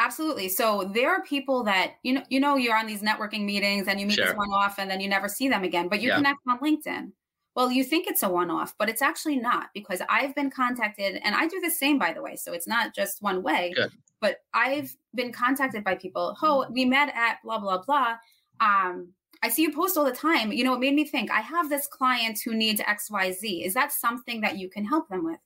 Absolutely. 0.00 0.48
So 0.48 0.90
there 0.94 1.10
are 1.10 1.22
people 1.22 1.62
that 1.64 1.96
you 2.02 2.14
know 2.14 2.22
you 2.30 2.40
know 2.40 2.56
you're 2.56 2.76
on 2.76 2.86
these 2.86 3.02
networking 3.02 3.44
meetings 3.44 3.86
and 3.86 4.00
you 4.00 4.06
meet 4.06 4.14
sure. 4.14 4.34
one 4.34 4.50
off 4.50 4.78
and 4.78 4.90
then 4.90 4.98
you 4.98 5.08
never 5.08 5.28
see 5.28 5.46
them 5.46 5.62
again, 5.62 5.88
but 5.88 6.00
you 6.00 6.08
yeah. 6.08 6.16
connect 6.16 6.38
on 6.48 6.58
LinkedIn. 6.58 7.12
Well, 7.54 7.70
you 7.70 7.84
think 7.84 8.06
it's 8.06 8.22
a 8.22 8.28
one 8.28 8.50
off, 8.50 8.74
but 8.78 8.88
it's 8.88 9.02
actually 9.02 9.36
not 9.36 9.68
because 9.74 10.00
I've 10.08 10.34
been 10.34 10.50
contacted 10.50 11.20
and 11.22 11.34
I 11.34 11.46
do 11.48 11.60
the 11.60 11.70
same 11.70 11.98
by 11.98 12.14
the 12.14 12.22
way. 12.22 12.34
So 12.36 12.54
it's 12.54 12.66
not 12.66 12.94
just 12.94 13.20
one 13.20 13.42
way. 13.42 13.74
Good. 13.76 13.92
But 14.22 14.38
I've 14.54 14.94
been 15.14 15.32
contacted 15.32 15.84
by 15.84 15.96
people, 15.96 16.34
"Oh, 16.42 16.66
we 16.70 16.86
met 16.86 17.12
at 17.14 17.42
blah 17.44 17.58
blah 17.58 17.82
blah." 17.82 18.16
Um 18.60 19.08
I 19.42 19.50
see 19.50 19.62
you 19.62 19.72
post 19.72 19.98
all 19.98 20.04
the 20.04 20.12
time. 20.12 20.50
You 20.50 20.64
know, 20.64 20.72
it 20.72 20.80
made 20.80 20.94
me 20.94 21.04
think 21.04 21.30
I 21.30 21.40
have 21.40 21.68
this 21.68 21.86
client 21.86 22.40
who 22.42 22.54
needs 22.54 22.80
XYZ. 22.80 23.66
Is 23.66 23.74
that 23.74 23.92
something 23.92 24.40
that 24.40 24.56
you 24.56 24.70
can 24.70 24.84
help 24.84 25.10
them 25.10 25.24
with? 25.24 25.40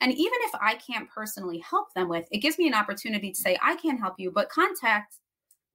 And 0.00 0.12
even 0.12 0.38
if 0.42 0.54
I 0.60 0.74
can't 0.74 1.08
personally 1.10 1.58
help 1.58 1.92
them 1.94 2.08
with, 2.08 2.26
it 2.30 2.38
gives 2.38 2.58
me 2.58 2.68
an 2.68 2.74
opportunity 2.74 3.30
to 3.32 3.38
say, 3.38 3.58
I 3.62 3.76
can't 3.76 4.00
help 4.00 4.14
you, 4.18 4.30
but 4.30 4.48
contact 4.48 5.16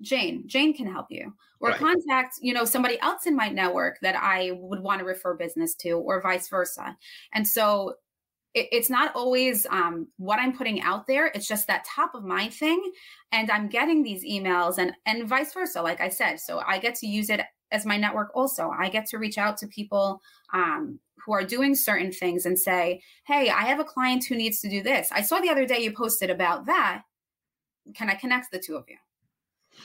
Jane. 0.02 0.44
Jane 0.48 0.74
can 0.74 0.92
help 0.92 1.08
you. 1.10 1.34
Or 1.60 1.70
right. 1.70 1.80
contact, 1.80 2.36
you 2.42 2.54
know, 2.54 2.66
somebody 2.66 3.00
else 3.00 3.26
in 3.26 3.36
my 3.36 3.48
network 3.48 4.00
that 4.02 4.16
I 4.16 4.52
would 4.60 4.82
want 4.82 5.00
to 5.00 5.06
refer 5.06 5.34
business 5.34 5.76
to, 5.76 5.92
or 5.92 6.22
vice 6.22 6.50
versa. 6.50 6.98
And 7.34 7.48
so 7.48 7.96
it, 8.54 8.68
it's 8.72 8.90
not 8.90 9.16
always 9.16 9.66
um, 9.70 10.08
what 10.18 10.40
I'm 10.40 10.56
putting 10.56 10.82
out 10.82 11.08
there. 11.08 11.28
It's 11.28 11.48
just 11.48 11.68
that 11.68 11.86
top 11.86 12.16
of 12.16 12.24
mind 12.24 12.54
thing. 12.54 12.92
And 13.32 13.50
I'm 13.50 13.68
getting 13.68 14.04
these 14.04 14.26
emails 14.26 14.78
and 14.78 14.94
and 15.06 15.28
vice 15.28 15.54
versa, 15.54 15.82
like 15.82 16.02
I 16.02 16.10
said. 16.10 16.40
So 16.40 16.62
I 16.66 16.80
get 16.80 16.96
to 16.96 17.08
use 17.08 17.30
it 17.30 17.42
as 17.74 17.86
my 17.86 17.98
network 17.98 18.32
also. 18.34 18.70
I 18.70 18.90
get 18.90 19.08
to 19.08 19.18
reach 19.18 19.38
out 19.38 19.58
to 19.58 19.68
people 19.68 20.22
um, 20.54 21.00
who 21.26 21.34
are 21.34 21.44
doing 21.44 21.76
certain 21.76 22.12
things 22.12 22.46
and 22.46 22.58
say, 22.58 23.02
Hey, 23.26 23.50
I 23.50 23.64
have 23.64 23.80
a 23.80 23.84
client 23.84 24.26
who 24.26 24.36
needs 24.36 24.62
to 24.62 24.70
do 24.70 24.82
this. 24.82 25.10
I 25.12 25.22
saw 25.22 25.40
the 25.40 25.50
other 25.50 25.66
day 25.66 25.80
you 25.80 25.92
posted 25.92 26.30
about 26.30 26.68
that. 26.68 27.02
Can 27.96 28.10
I 28.10 28.14
connect 28.14 28.52
the 28.52 28.60
two 28.60 28.78
of 28.78 28.86
you? 28.88 28.98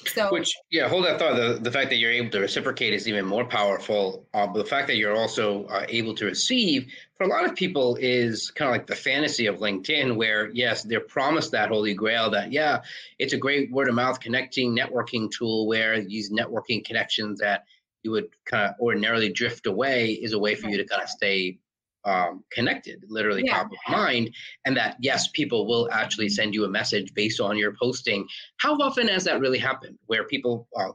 So, 0.06 0.30
which, 0.30 0.54
yeah, 0.70 0.88
hold 0.88 1.06
that 1.06 1.18
thought. 1.18 1.36
The, 1.36 1.58
the 1.60 1.70
fact 1.70 1.90
that 1.90 1.96
you're 1.96 2.12
able 2.12 2.30
to 2.30 2.40
reciprocate 2.40 2.92
is 2.92 3.08
even 3.08 3.24
more 3.24 3.44
powerful. 3.44 4.26
Uh, 4.34 4.46
but 4.46 4.58
the 4.58 4.64
fact 4.64 4.86
that 4.88 4.96
you're 4.96 5.16
also 5.16 5.64
uh, 5.64 5.86
able 5.88 6.14
to 6.16 6.26
receive 6.26 6.92
for 7.16 7.24
a 7.24 7.26
lot 7.26 7.44
of 7.44 7.54
people 7.56 7.96
is 7.96 8.50
kind 8.50 8.68
of 8.68 8.74
like 8.74 8.86
the 8.86 8.94
fantasy 8.94 9.46
of 9.46 9.56
LinkedIn, 9.56 10.16
where 10.16 10.50
yes, 10.50 10.82
they're 10.82 11.00
promised 11.00 11.52
that 11.52 11.70
holy 11.70 11.94
grail 11.94 12.30
that, 12.30 12.52
yeah, 12.52 12.82
it's 13.18 13.32
a 13.32 13.38
great 13.38 13.70
word 13.70 13.88
of 13.88 13.94
mouth 13.94 14.20
connecting 14.20 14.76
networking 14.76 15.30
tool 15.30 15.66
where 15.66 16.00
these 16.02 16.30
networking 16.30 16.84
connections 16.84 17.40
that 17.40 17.64
you 18.08 18.12
would 18.12 18.30
kind 18.46 18.64
of 18.66 18.74
ordinarily 18.80 19.30
drift 19.30 19.66
away 19.66 20.12
is 20.12 20.32
a 20.32 20.38
way 20.38 20.54
for 20.54 20.68
you 20.70 20.78
to 20.78 20.86
kind 20.86 21.02
of 21.02 21.08
stay 21.10 21.58
um, 22.04 22.42
connected, 22.50 23.04
literally 23.08 23.42
yeah. 23.44 23.58
top 23.58 23.66
of 23.66 23.78
mind, 23.92 24.34
and 24.64 24.74
that 24.78 24.96
yes, 25.00 25.28
people 25.28 25.66
will 25.66 25.90
actually 25.92 26.30
send 26.30 26.54
you 26.54 26.64
a 26.64 26.68
message 26.68 27.12
based 27.12 27.38
on 27.38 27.58
your 27.58 27.74
posting. 27.80 28.26
How 28.56 28.74
often 28.76 29.08
has 29.08 29.24
that 29.24 29.40
really 29.40 29.58
happened, 29.58 29.98
where 30.06 30.24
people 30.24 30.68
uh, 30.74 30.92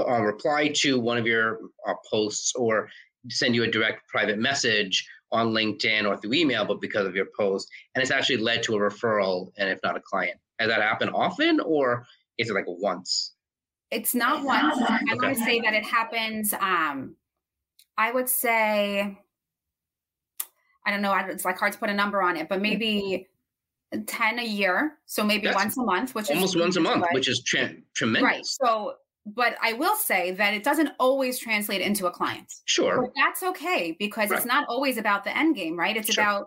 uh, 0.00 0.20
reply 0.22 0.68
to 0.82 0.98
one 0.98 1.16
of 1.16 1.26
your 1.26 1.60
uh, 1.86 1.94
posts 2.10 2.54
or 2.56 2.88
send 3.28 3.54
you 3.54 3.62
a 3.62 3.68
direct 3.68 4.08
private 4.08 4.38
message 4.38 5.06
on 5.30 5.52
LinkedIn 5.52 6.08
or 6.08 6.16
through 6.16 6.34
email, 6.34 6.64
but 6.64 6.80
because 6.80 7.06
of 7.06 7.14
your 7.14 7.28
post, 7.38 7.68
and 7.94 8.02
it's 8.02 8.10
actually 8.10 8.38
led 8.38 8.64
to 8.64 8.74
a 8.74 8.78
referral, 8.78 9.52
and 9.58 9.70
if 9.70 9.78
not 9.84 9.96
a 9.96 10.00
client, 10.00 10.38
has 10.58 10.68
that 10.68 10.82
happened 10.82 11.12
often, 11.14 11.60
or 11.60 12.04
is 12.38 12.50
it 12.50 12.54
like 12.54 12.64
once? 12.66 13.34
It's 13.92 14.14
not 14.14 14.42
once. 14.42 14.80
I 14.80 15.00
okay. 15.12 15.34
to 15.34 15.38
say 15.38 15.60
that 15.60 15.74
it 15.74 15.84
happens. 15.84 16.54
Um, 16.54 17.14
I 17.98 18.10
would 18.10 18.28
say, 18.28 19.18
I 20.86 20.90
don't 20.90 21.02
know. 21.02 21.14
It's 21.28 21.44
like 21.44 21.58
hard 21.58 21.74
to 21.74 21.78
put 21.78 21.90
a 21.90 21.94
number 21.94 22.22
on 22.22 22.38
it, 22.38 22.48
but 22.48 22.62
maybe 22.62 23.28
10 24.06 24.38
a 24.38 24.44
year. 24.44 24.98
So 25.04 25.22
maybe 25.22 25.44
That's 25.44 25.56
once 25.56 25.76
a 25.76 25.82
month, 25.82 26.14
which 26.14 26.30
is 26.30 26.36
almost 26.36 26.56
is 26.56 26.62
once 26.62 26.76
a 26.76 26.80
month, 26.80 27.04
which 27.12 27.28
is 27.28 27.42
tre- 27.42 27.82
tremendous. 27.94 28.22
Right. 28.22 28.46
So, 28.46 28.94
but 29.26 29.56
I 29.62 29.74
will 29.74 29.96
say 29.96 30.32
that 30.32 30.54
it 30.54 30.64
doesn't 30.64 30.88
always 30.98 31.38
translate 31.38 31.82
into 31.82 32.06
a 32.06 32.10
client. 32.10 32.50
Sure. 32.64 33.02
But 33.02 33.12
that's 33.14 33.42
okay 33.42 33.94
because 33.98 34.30
right. 34.30 34.38
it's 34.38 34.46
not 34.46 34.66
always 34.68 34.96
about 34.96 35.24
the 35.24 35.36
end 35.36 35.54
game, 35.54 35.78
right? 35.78 35.98
It's 35.98 36.14
sure. 36.14 36.24
about 36.24 36.46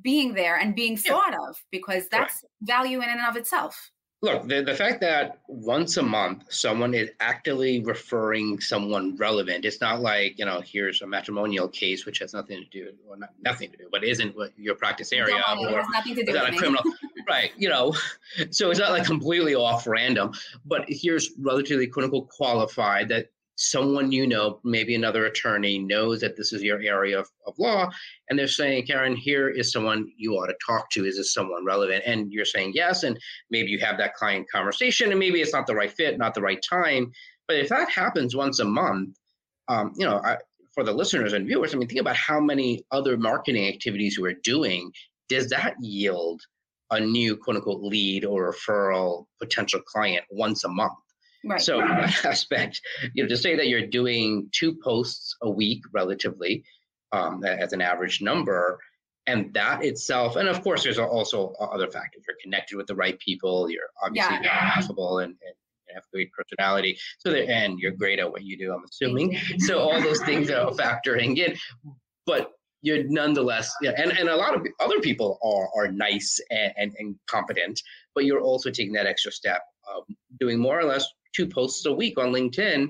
being 0.00 0.32
there 0.32 0.56
and 0.56 0.74
being 0.74 0.96
thought 0.96 1.32
yeah. 1.32 1.48
of 1.50 1.62
because 1.70 2.08
that's 2.08 2.44
value 2.62 3.02
in 3.02 3.10
and 3.10 3.20
of 3.20 3.36
itself. 3.36 3.90
Look, 4.24 4.46
the, 4.46 4.62
the 4.62 4.74
fact 4.74 5.00
that 5.00 5.40
once 5.48 5.96
a 5.96 6.02
month 6.02 6.44
someone 6.48 6.94
is 6.94 7.10
actively 7.18 7.82
referring 7.82 8.60
someone 8.60 9.16
relevant, 9.16 9.64
it's 9.64 9.80
not 9.80 10.00
like, 10.00 10.38
you 10.38 10.44
know, 10.44 10.62
here's 10.64 11.02
a 11.02 11.06
matrimonial 11.08 11.66
case 11.66 12.06
which 12.06 12.20
has 12.20 12.32
nothing 12.32 12.62
to 12.62 12.70
do, 12.70 12.92
well, 13.04 13.18
not, 13.18 13.30
nothing 13.44 13.72
to 13.72 13.76
do, 13.76 13.88
but 13.90 14.04
isn't 14.04 14.36
what 14.36 14.52
your 14.56 14.76
practice 14.76 15.12
area 15.12 15.42
no, 15.48 15.68
or 15.68 15.82
nothing 15.92 16.14
to 16.14 16.24
do 16.24 16.32
with 16.32 16.54
a 16.54 16.56
criminal. 16.56 16.84
right. 17.28 17.50
You 17.56 17.68
know, 17.68 17.96
so 18.50 18.70
it's 18.70 18.78
not 18.78 18.92
like 18.92 19.04
completely 19.06 19.56
off 19.56 19.88
random, 19.88 20.32
but 20.64 20.84
here's 20.86 21.32
relatively 21.40 21.88
quote 21.88 22.04
unquote 22.04 22.28
qualified 22.28 23.08
that 23.08 23.32
someone 23.62 24.10
you 24.10 24.26
know, 24.26 24.60
maybe 24.64 24.94
another 24.94 25.26
attorney, 25.26 25.78
knows 25.78 26.20
that 26.20 26.36
this 26.36 26.52
is 26.52 26.62
your 26.62 26.80
area 26.80 27.18
of, 27.18 27.30
of 27.46 27.58
law, 27.58 27.88
and 28.28 28.38
they're 28.38 28.48
saying, 28.48 28.86
Karen, 28.86 29.16
here 29.16 29.48
is 29.48 29.72
someone 29.72 30.10
you 30.16 30.34
ought 30.34 30.46
to 30.46 30.56
talk 30.66 30.90
to. 30.90 31.06
Is 31.06 31.16
this 31.16 31.32
someone 31.32 31.64
relevant? 31.64 32.02
And 32.04 32.32
you're 32.32 32.44
saying 32.44 32.72
yes, 32.74 33.04
and 33.04 33.18
maybe 33.50 33.70
you 33.70 33.78
have 33.78 33.98
that 33.98 34.14
client 34.14 34.46
conversation, 34.50 35.10
and 35.10 35.18
maybe 35.20 35.40
it's 35.40 35.52
not 35.52 35.66
the 35.66 35.74
right 35.74 35.92
fit, 35.92 36.18
not 36.18 36.34
the 36.34 36.42
right 36.42 36.62
time. 36.68 37.12
But 37.46 37.56
if 37.58 37.68
that 37.68 37.88
happens 37.88 38.34
once 38.34 38.58
a 38.58 38.64
month, 38.64 39.16
um, 39.68 39.92
you 39.96 40.06
know, 40.06 40.20
I, 40.24 40.38
for 40.74 40.84
the 40.84 40.92
listeners 40.92 41.32
and 41.32 41.46
viewers, 41.46 41.74
I 41.74 41.78
mean, 41.78 41.88
think 41.88 42.00
about 42.00 42.16
how 42.16 42.40
many 42.40 42.84
other 42.90 43.16
marketing 43.16 43.68
activities 43.68 44.16
you 44.16 44.24
are 44.24 44.34
doing. 44.42 44.90
Does 45.28 45.48
that 45.50 45.74
yield 45.80 46.42
a 46.90 46.98
new 46.98 47.36
quote 47.36 47.56
unquote 47.56 47.82
lead 47.82 48.24
or 48.24 48.52
referral 48.52 49.26
potential 49.40 49.80
client 49.80 50.24
once 50.30 50.64
a 50.64 50.68
month? 50.68 50.92
Right. 51.44 51.60
So 51.60 51.80
aspect, 52.24 52.80
you 53.14 53.22
know, 53.22 53.28
to 53.28 53.36
say 53.36 53.56
that 53.56 53.68
you're 53.68 53.86
doing 53.86 54.48
two 54.52 54.74
posts 54.82 55.36
a 55.42 55.50
week 55.50 55.82
relatively 55.92 56.64
um, 57.12 57.44
as 57.44 57.72
an 57.72 57.80
average 57.80 58.22
number, 58.22 58.78
and 59.26 59.54
that 59.54 59.84
itself, 59.84 60.36
and 60.36 60.48
of 60.48 60.62
course, 60.62 60.82
there's 60.82 60.98
also 60.98 61.54
other 61.60 61.88
factors. 61.88 62.24
You're 62.26 62.36
connected 62.42 62.76
with 62.76 62.86
the 62.86 62.94
right 62.94 63.18
people. 63.18 63.70
You're 63.70 63.90
obviously 64.02 64.38
yeah. 64.42 64.72
affable 64.76 65.18
and, 65.18 65.30
and 65.30 65.54
have 65.94 66.04
great 66.12 66.30
personality. 66.32 66.98
So 67.18 67.30
that, 67.30 67.48
and 67.48 67.78
you're 67.78 67.92
great 67.92 68.18
at 68.18 68.30
what 68.30 68.42
you 68.42 68.58
do. 68.58 68.72
I'm 68.72 68.84
assuming. 68.84 69.36
so 69.58 69.78
all 69.78 70.00
those 70.00 70.22
things 70.22 70.50
are 70.50 70.70
factoring 70.70 71.36
in, 71.38 71.56
but 72.26 72.52
you're 72.82 73.04
nonetheless, 73.04 73.72
yeah, 73.80 73.92
and, 73.96 74.10
and 74.10 74.28
a 74.28 74.36
lot 74.36 74.56
of 74.56 74.66
other 74.80 74.98
people 75.00 75.38
are 75.44 75.68
are 75.80 75.90
nice 75.90 76.40
and, 76.50 76.72
and, 76.76 76.92
and 76.98 77.16
competent, 77.28 77.80
but 78.14 78.24
you're 78.24 78.40
also 78.40 78.70
taking 78.70 78.92
that 78.94 79.06
extra 79.06 79.30
step 79.30 79.62
Um, 79.90 80.16
doing 80.38 80.58
more 80.58 80.78
or 80.78 80.84
less 80.84 81.06
two 81.34 81.46
posts 81.46 81.86
a 81.86 81.92
week 81.92 82.18
on 82.18 82.32
LinkedIn. 82.32 82.88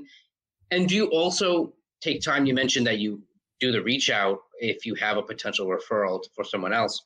And 0.71 0.89
do 0.89 0.95
you 0.95 1.07
also 1.07 1.73
take 2.01 2.23
time? 2.23 2.47
You 2.47 2.55
mentioned 2.55 2.87
that 2.87 2.99
you 2.99 3.23
do 3.61 3.73
the 3.73 3.83
reach 3.83 4.11
out 4.11 4.41
if 4.59 4.85
you 4.85 4.95
have 4.97 5.17
a 5.17 5.23
potential 5.23 5.67
referral 5.67 6.23
for 6.35 6.45
someone 6.45 6.73
else. 6.73 7.03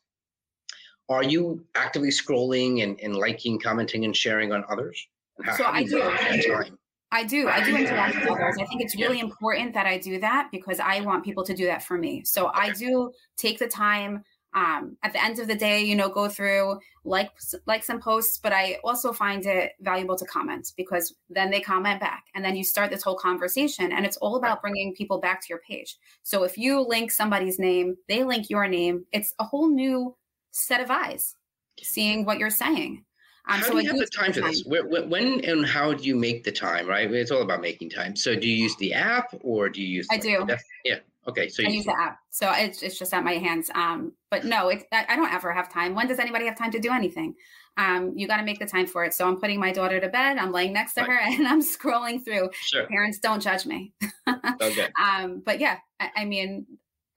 Are 1.09 1.23
you 1.23 1.65
actively 1.75 2.09
scrolling 2.09 2.83
and, 2.83 2.99
and 3.01 3.15
liking, 3.15 3.59
commenting, 3.59 4.03
and 4.03 4.15
sharing 4.15 4.51
on 4.51 4.63
others? 4.69 5.07
How, 5.43 5.55
so 5.55 5.63
how 5.63 5.83
do 5.83 6.01
I 6.03 6.37
do. 6.37 6.63
I 7.11 7.23
do. 7.23 7.47
I 7.47 7.63
do 7.63 7.75
interact 7.75 8.15
with 8.15 8.29
others. 8.29 8.57
I 8.59 8.65
think 8.65 8.81
it's 8.81 8.97
really 8.97 9.21
important 9.21 9.73
that 9.75 9.85
I 9.85 9.97
do 9.97 10.19
that 10.19 10.49
because 10.51 10.81
I 10.81 10.99
want 11.01 11.23
people 11.23 11.43
to 11.45 11.53
do 11.53 11.65
that 11.65 11.83
for 11.83 11.97
me. 11.97 12.23
So. 12.25 12.51
I 12.53 12.71
do 12.71 13.11
take 13.37 13.59
the 13.59 13.67
time 13.67 14.23
um, 14.53 14.97
at 15.03 15.13
the 15.13 15.23
end 15.23 15.39
of 15.39 15.47
the 15.47 15.55
day, 15.55 15.83
you 15.83 15.95
know, 15.95 16.09
go 16.09 16.29
through 16.29 16.79
like 17.03 17.31
like 17.65 17.83
some 17.83 17.99
posts, 17.99 18.37
but 18.37 18.53
I 18.53 18.79
also 18.83 19.13
find 19.13 19.45
it 19.45 19.73
valuable 19.81 20.15
to 20.17 20.25
comment 20.25 20.71
because 20.77 21.15
then 21.29 21.51
they 21.51 21.59
comment 21.59 21.99
back, 21.99 22.25
and 22.33 22.43
then 22.43 22.55
you 22.55 22.63
start 22.63 22.89
this 22.89 23.03
whole 23.03 23.17
conversation, 23.17 23.91
and 23.91 24.05
it's 24.05 24.17
all 24.17 24.37
about 24.37 24.61
bringing 24.61 24.93
people 24.95 25.19
back 25.19 25.41
to 25.41 25.47
your 25.49 25.59
page. 25.59 25.97
So 26.23 26.43
if 26.43 26.57
you 26.57 26.81
link 26.81 27.11
somebody's 27.11 27.59
name, 27.59 27.97
they 28.07 28.23
link 28.23 28.49
your 28.49 28.67
name. 28.67 29.05
It's 29.11 29.33
a 29.39 29.43
whole 29.43 29.69
new 29.69 30.15
set 30.51 30.81
of 30.81 30.89
eyes 30.89 31.35
seeing 31.81 32.25
what 32.25 32.39
you're 32.39 32.49
saying. 32.49 33.03
Um, 33.49 33.59
how 33.59 33.67
so 33.67 33.73
do 33.73 33.81
you 33.81 33.89
have 33.89 33.99
the 33.99 34.07
time 34.07 34.33
for 34.33 34.41
this? 34.41 34.63
When 34.65 35.45
and 35.45 35.65
how 35.65 35.93
do 35.93 36.03
you 36.03 36.15
make 36.15 36.43
the 36.43 36.51
time? 36.51 36.87
Right, 36.87 37.11
it's 37.11 37.31
all 37.31 37.43
about 37.43 37.61
making 37.61 37.91
time. 37.91 38.15
So, 38.15 38.35
do 38.35 38.47
you 38.47 38.63
use 38.63 38.75
the 38.77 38.93
app 38.93 39.33
or 39.41 39.69
do 39.69 39.81
you 39.81 39.87
use? 39.87 40.07
I 40.11 40.17
do. 40.17 40.45
Yeah. 40.83 40.99
Okay, 41.29 41.49
so 41.49 41.61
I 41.65 41.67
use 41.67 41.83
the 41.83 41.99
app, 41.99 42.19
so 42.29 42.49
it's 42.53 42.81
it's 42.81 42.97
just 42.97 43.13
at 43.13 43.21
my 43.21 43.33
hands. 43.33 43.69
Um, 43.75 44.13
but 44.31 44.45
no, 44.45 44.69
it's 44.69 44.85
I 44.93 45.15
don't 45.15 45.31
ever 45.31 45.51
have 45.51 45.71
time. 45.71 45.93
When 45.93 46.07
does 46.07 46.19
anybody 46.19 46.45
have 46.45 46.57
time 46.57 46.71
to 46.71 46.79
do 46.79 46.91
anything? 46.91 47.35
Um, 47.75 48.13
you 48.15 48.27
got 48.27 48.37
to 48.37 48.43
make 48.43 48.59
the 48.59 48.65
time 48.65 48.87
for 48.87 49.03
it. 49.03 49.13
So 49.13 49.27
I'm 49.27 49.39
putting 49.39 49.59
my 49.59 49.73
daughter 49.73 49.99
to 49.99 50.07
bed. 50.07 50.37
I'm 50.37 50.53
laying 50.53 50.71
next 50.71 50.93
to 50.93 51.01
right. 51.01 51.09
her, 51.09 51.19
and 51.21 51.45
I'm 51.45 51.61
scrolling 51.61 52.23
through. 52.23 52.49
Sure. 52.53 52.87
Parents 52.87 53.19
don't 53.19 53.41
judge 53.41 53.65
me. 53.65 53.93
okay. 54.61 54.87
Um, 55.01 55.43
but 55.45 55.59
yeah, 55.59 55.77
I, 55.99 56.09
I 56.17 56.25
mean, 56.25 56.65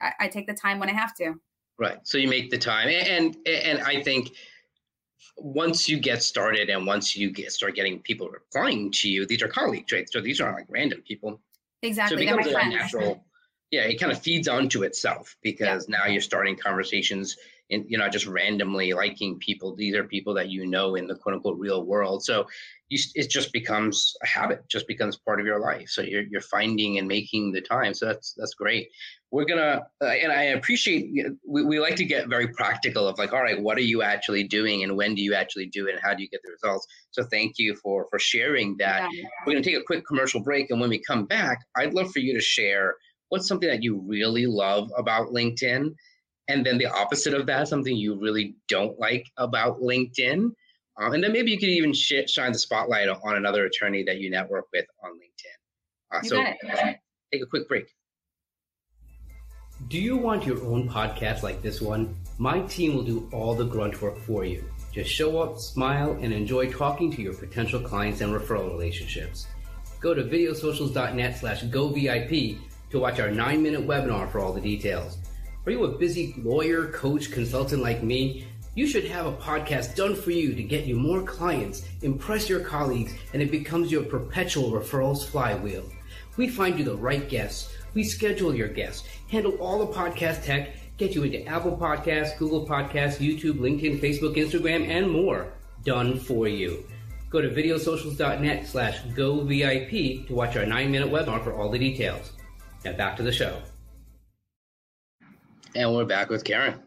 I, 0.00 0.12
I, 0.20 0.28
take 0.28 0.46
the 0.46 0.54
time 0.54 0.80
when 0.80 0.90
I 0.90 0.92
have 0.92 1.14
to. 1.16 1.34
Right. 1.78 1.98
So 2.02 2.18
you 2.18 2.28
make 2.28 2.50
the 2.50 2.58
time, 2.58 2.88
and 2.88 3.36
and 3.46 3.80
I 3.80 4.02
think 4.02 4.32
once 5.36 5.88
you 5.88 6.00
get 6.00 6.22
started, 6.22 6.68
and 6.68 6.84
once 6.84 7.16
you 7.16 7.30
get 7.30 7.52
start 7.52 7.76
getting 7.76 8.00
people 8.00 8.28
replying 8.28 8.90
to 8.90 9.08
you, 9.08 9.24
these 9.24 9.40
are 9.40 9.48
colleagues, 9.48 9.92
right? 9.92 10.10
So 10.10 10.20
these 10.20 10.40
aren't 10.40 10.56
like 10.56 10.66
random 10.68 11.00
people. 11.06 11.40
Exactly. 11.82 12.16
So 12.16 12.22
it 12.22 12.26
becomes 12.26 12.46
a 12.48 12.68
natural 12.68 13.24
yeah, 13.70 13.82
it 13.82 14.00
kind 14.00 14.10
of 14.10 14.20
feeds 14.20 14.48
onto 14.48 14.82
itself 14.82 15.36
because 15.42 15.88
yeah. 15.88 15.98
now 15.98 16.06
you're 16.06 16.20
starting 16.20 16.56
conversations 16.56 17.36
and 17.70 17.84
you're 17.88 18.00
not 18.00 18.12
just 18.12 18.26
randomly 18.26 18.92
liking 18.92 19.38
people. 19.38 19.76
These 19.76 19.94
are 19.94 20.04
people 20.04 20.34
that 20.34 20.48
you 20.48 20.66
know 20.66 20.96
in 20.96 21.06
the 21.06 21.14
quote 21.14 21.36
unquote 21.36 21.58
real 21.58 21.84
world. 21.84 22.24
So 22.24 22.46
you, 22.88 22.98
it 23.14 23.30
just 23.30 23.52
becomes 23.52 24.16
a 24.24 24.26
habit, 24.26 24.64
just 24.68 24.88
becomes 24.88 25.16
part 25.16 25.38
of 25.38 25.46
your 25.46 25.60
life. 25.60 25.88
So 25.88 26.02
you're, 26.02 26.22
you're 26.22 26.40
finding 26.40 26.98
and 26.98 27.06
making 27.06 27.52
the 27.52 27.60
time. 27.60 27.94
So 27.94 28.06
that's, 28.06 28.34
that's 28.36 28.54
great. 28.54 28.90
We're 29.30 29.44
gonna, 29.44 29.86
uh, 30.02 30.06
and 30.06 30.32
I 30.32 30.42
appreciate, 30.42 31.12
we, 31.46 31.62
we 31.62 31.78
like 31.78 31.94
to 31.96 32.04
get 32.04 32.26
very 32.28 32.48
practical 32.48 33.06
of 33.06 33.16
like, 33.18 33.32
all 33.32 33.42
right, 33.42 33.62
what 33.62 33.78
are 33.78 33.82
you 33.82 34.02
actually 34.02 34.42
doing 34.42 34.82
and 34.82 34.96
when 34.96 35.14
do 35.14 35.22
you 35.22 35.34
actually 35.34 35.66
do 35.66 35.86
it 35.86 35.92
and 35.92 36.00
how 36.02 36.12
do 36.12 36.24
you 36.24 36.28
get 36.28 36.40
the 36.42 36.50
results? 36.50 36.88
So 37.12 37.22
thank 37.22 37.56
you 37.56 37.76
for, 37.76 38.08
for 38.10 38.18
sharing 38.18 38.76
that. 38.78 39.08
Yeah. 39.12 39.22
We're 39.46 39.52
gonna 39.52 39.62
take 39.62 39.76
a 39.78 39.84
quick 39.84 40.04
commercial 40.04 40.40
break. 40.40 40.70
And 40.72 40.80
when 40.80 40.90
we 40.90 40.98
come 40.98 41.26
back, 41.26 41.64
I'd 41.76 41.94
love 41.94 42.10
for 42.10 42.18
you 42.18 42.34
to 42.34 42.40
share 42.40 42.96
what's 43.30 43.48
something 43.48 43.68
that 43.68 43.82
you 43.82 44.04
really 44.06 44.46
love 44.46 44.92
about 44.96 45.28
LinkedIn? 45.28 45.94
And 46.48 46.66
then 46.66 46.78
the 46.78 46.86
opposite 46.86 47.32
of 47.32 47.46
that, 47.46 47.68
something 47.68 47.96
you 47.96 48.20
really 48.20 48.56
don't 48.68 48.98
like 48.98 49.26
about 49.36 49.80
LinkedIn. 49.80 50.50
Um, 51.00 51.14
and 51.14 51.24
then 51.24 51.32
maybe 51.32 51.50
you 51.52 51.58
could 51.58 51.68
even 51.68 51.94
sh- 51.94 52.28
shine 52.28 52.52
the 52.52 52.58
spotlight 52.58 53.08
on 53.08 53.36
another 53.36 53.64
attorney 53.64 54.02
that 54.04 54.18
you 54.18 54.30
network 54.30 54.66
with 54.72 54.84
on 55.02 55.12
LinkedIn. 55.12 56.18
Uh, 56.18 56.22
so 56.22 56.44
take 57.32 57.42
a 57.42 57.46
quick 57.46 57.68
break. 57.68 57.86
Do 59.88 59.98
you 59.98 60.16
want 60.16 60.44
your 60.44 60.62
own 60.64 60.88
podcast 60.88 61.42
like 61.42 61.62
this 61.62 61.80
one? 61.80 62.14
My 62.36 62.60
team 62.62 62.94
will 62.94 63.02
do 63.02 63.28
all 63.32 63.54
the 63.54 63.64
grunt 63.64 64.02
work 64.02 64.18
for 64.18 64.44
you. 64.44 64.64
Just 64.92 65.10
show 65.10 65.40
up, 65.40 65.58
smile, 65.58 66.18
and 66.20 66.32
enjoy 66.32 66.70
talking 66.70 67.10
to 67.12 67.22
your 67.22 67.32
potential 67.32 67.80
clients 67.80 68.20
and 68.20 68.32
referral 68.32 68.70
relationships. 68.70 69.46
Go 70.00 70.14
to 70.14 70.22
videosocials.net 70.22 71.38
slash 71.38 71.62
govip 71.64 72.60
to 72.90 72.98
watch 72.98 73.20
our 73.20 73.30
nine 73.30 73.62
minute 73.62 73.86
webinar 73.86 74.30
for 74.30 74.40
all 74.40 74.52
the 74.52 74.60
details. 74.60 75.18
Are 75.66 75.72
you 75.72 75.84
a 75.84 75.98
busy 75.98 76.34
lawyer, 76.38 76.90
coach, 76.92 77.30
consultant 77.30 77.82
like 77.82 78.02
me? 78.02 78.46
You 78.74 78.86
should 78.86 79.04
have 79.04 79.26
a 79.26 79.32
podcast 79.32 79.96
done 79.96 80.14
for 80.14 80.30
you 80.30 80.54
to 80.54 80.62
get 80.62 80.86
you 80.86 80.96
more 80.96 81.22
clients, 81.22 81.86
impress 82.02 82.48
your 82.48 82.60
colleagues, 82.60 83.12
and 83.32 83.42
it 83.42 83.50
becomes 83.50 83.90
your 83.90 84.04
perpetual 84.04 84.70
referrals 84.70 85.24
flywheel. 85.24 85.84
We 86.36 86.48
find 86.48 86.78
you 86.78 86.84
the 86.84 86.96
right 86.96 87.28
guests. 87.28 87.74
We 87.94 88.04
schedule 88.04 88.54
your 88.54 88.68
guests, 88.68 89.06
handle 89.28 89.56
all 89.56 89.80
the 89.80 89.92
podcast 89.92 90.44
tech, 90.44 90.70
get 90.96 91.14
you 91.14 91.24
into 91.24 91.44
Apple 91.46 91.76
Podcasts, 91.76 92.38
Google 92.38 92.66
Podcasts, 92.66 93.18
YouTube, 93.18 93.58
LinkedIn, 93.58 94.00
Facebook, 94.00 94.36
Instagram, 94.36 94.88
and 94.88 95.10
more. 95.10 95.52
Done 95.84 96.18
for 96.18 96.46
you. 96.46 96.86
Go 97.28 97.40
to 97.40 97.48
videosocials.net 97.48 98.66
slash 98.66 99.02
govip 99.16 100.26
to 100.26 100.34
watch 100.34 100.56
our 100.56 100.66
nine 100.66 100.90
minute 100.90 101.10
webinar 101.10 101.42
for 101.42 101.54
all 101.54 101.68
the 101.68 101.78
details. 101.78 102.32
Now 102.84 102.92
back 102.94 103.16
to 103.16 103.22
the 103.22 103.32
show. 103.32 103.60
And 105.74 105.94
we're 105.94 106.06
back 106.06 106.30
with 106.30 106.44
Karen. 106.44 106.80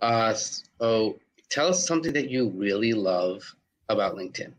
Uh, 0.00 0.34
so 0.34 1.18
tell 1.48 1.68
us 1.68 1.86
something 1.86 2.12
that 2.12 2.28
you 2.28 2.50
really 2.50 2.92
love 2.92 3.42
about 3.88 4.16
LinkedIn. 4.16 4.52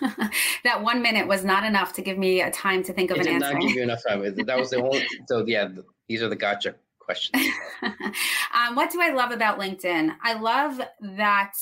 that 0.64 0.82
one 0.82 1.00
minute 1.00 1.28
was 1.28 1.44
not 1.44 1.62
enough 1.62 1.92
to 1.92 2.02
give 2.02 2.18
me 2.18 2.40
a 2.42 2.50
time 2.50 2.82
to 2.82 2.92
think 2.92 3.10
of 3.10 3.18
it 3.18 3.26
an 3.26 3.34
answer. 3.34 3.48
Did 3.48 3.54
Not 3.54 3.62
give 3.62 3.76
you 3.76 3.82
enough 3.82 4.02
time. 4.06 4.20
That 4.46 4.58
was 4.58 4.70
the 4.70 4.80
whole. 4.80 4.98
So 5.28 5.46
yeah, 5.46 5.68
these 6.08 6.22
are 6.22 6.28
the 6.28 6.36
gotcha 6.36 6.74
questions. 6.98 7.44
um, 7.82 8.74
what 8.74 8.90
do 8.90 9.00
I 9.00 9.10
love 9.10 9.30
about 9.30 9.60
LinkedIn? 9.60 10.16
I 10.22 10.34
love 10.34 10.80
that 11.16 11.52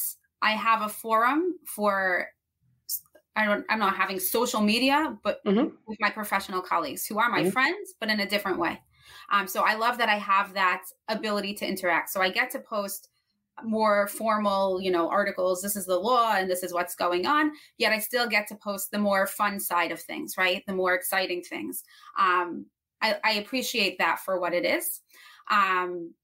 I 0.40 0.52
have 0.52 0.82
a 0.82 0.88
forum 0.88 1.58
for 1.66 2.28
I 3.34 3.46
don't 3.46 3.64
I'm 3.68 3.78
not 3.78 3.96
having 3.96 4.20
social 4.20 4.60
media, 4.60 5.16
but 5.22 5.44
mm-hmm. 5.44 5.74
with 5.86 5.98
my 6.00 6.10
professional 6.10 6.60
colleagues 6.60 7.06
who 7.06 7.18
are 7.18 7.30
my 7.30 7.42
mm-hmm. 7.42 7.50
friends, 7.50 7.94
but 7.98 8.10
in 8.10 8.20
a 8.20 8.28
different 8.28 8.58
way. 8.58 8.80
Um, 9.30 9.46
so 9.48 9.62
I 9.62 9.74
love 9.74 9.98
that 9.98 10.08
I 10.08 10.16
have 10.16 10.54
that 10.54 10.84
ability 11.08 11.54
to 11.54 11.66
interact. 11.66 12.10
So 12.10 12.20
I 12.20 12.30
get 12.30 12.50
to 12.50 12.58
post 12.58 13.08
more 13.62 14.08
formal, 14.08 14.80
you 14.80 14.90
know, 14.90 15.08
articles. 15.08 15.62
This 15.62 15.76
is 15.76 15.86
the 15.86 15.98
law 15.98 16.34
and 16.34 16.50
this 16.50 16.62
is 16.62 16.72
what's 16.72 16.94
going 16.94 17.26
on. 17.26 17.52
Yet 17.78 17.92
I 17.92 17.98
still 17.98 18.26
get 18.26 18.48
to 18.48 18.54
post 18.56 18.90
the 18.90 18.98
more 18.98 19.26
fun 19.26 19.60
side 19.60 19.92
of 19.92 20.00
things, 20.00 20.34
right? 20.36 20.62
The 20.66 20.74
more 20.74 20.94
exciting 20.94 21.42
things. 21.42 21.84
Um, 22.18 22.66
I, 23.00 23.16
I 23.24 23.32
appreciate 23.34 23.98
that 23.98 24.20
for 24.20 24.40
what 24.40 24.54
it 24.54 24.64
is. 24.64 25.00
Um, 25.50 26.14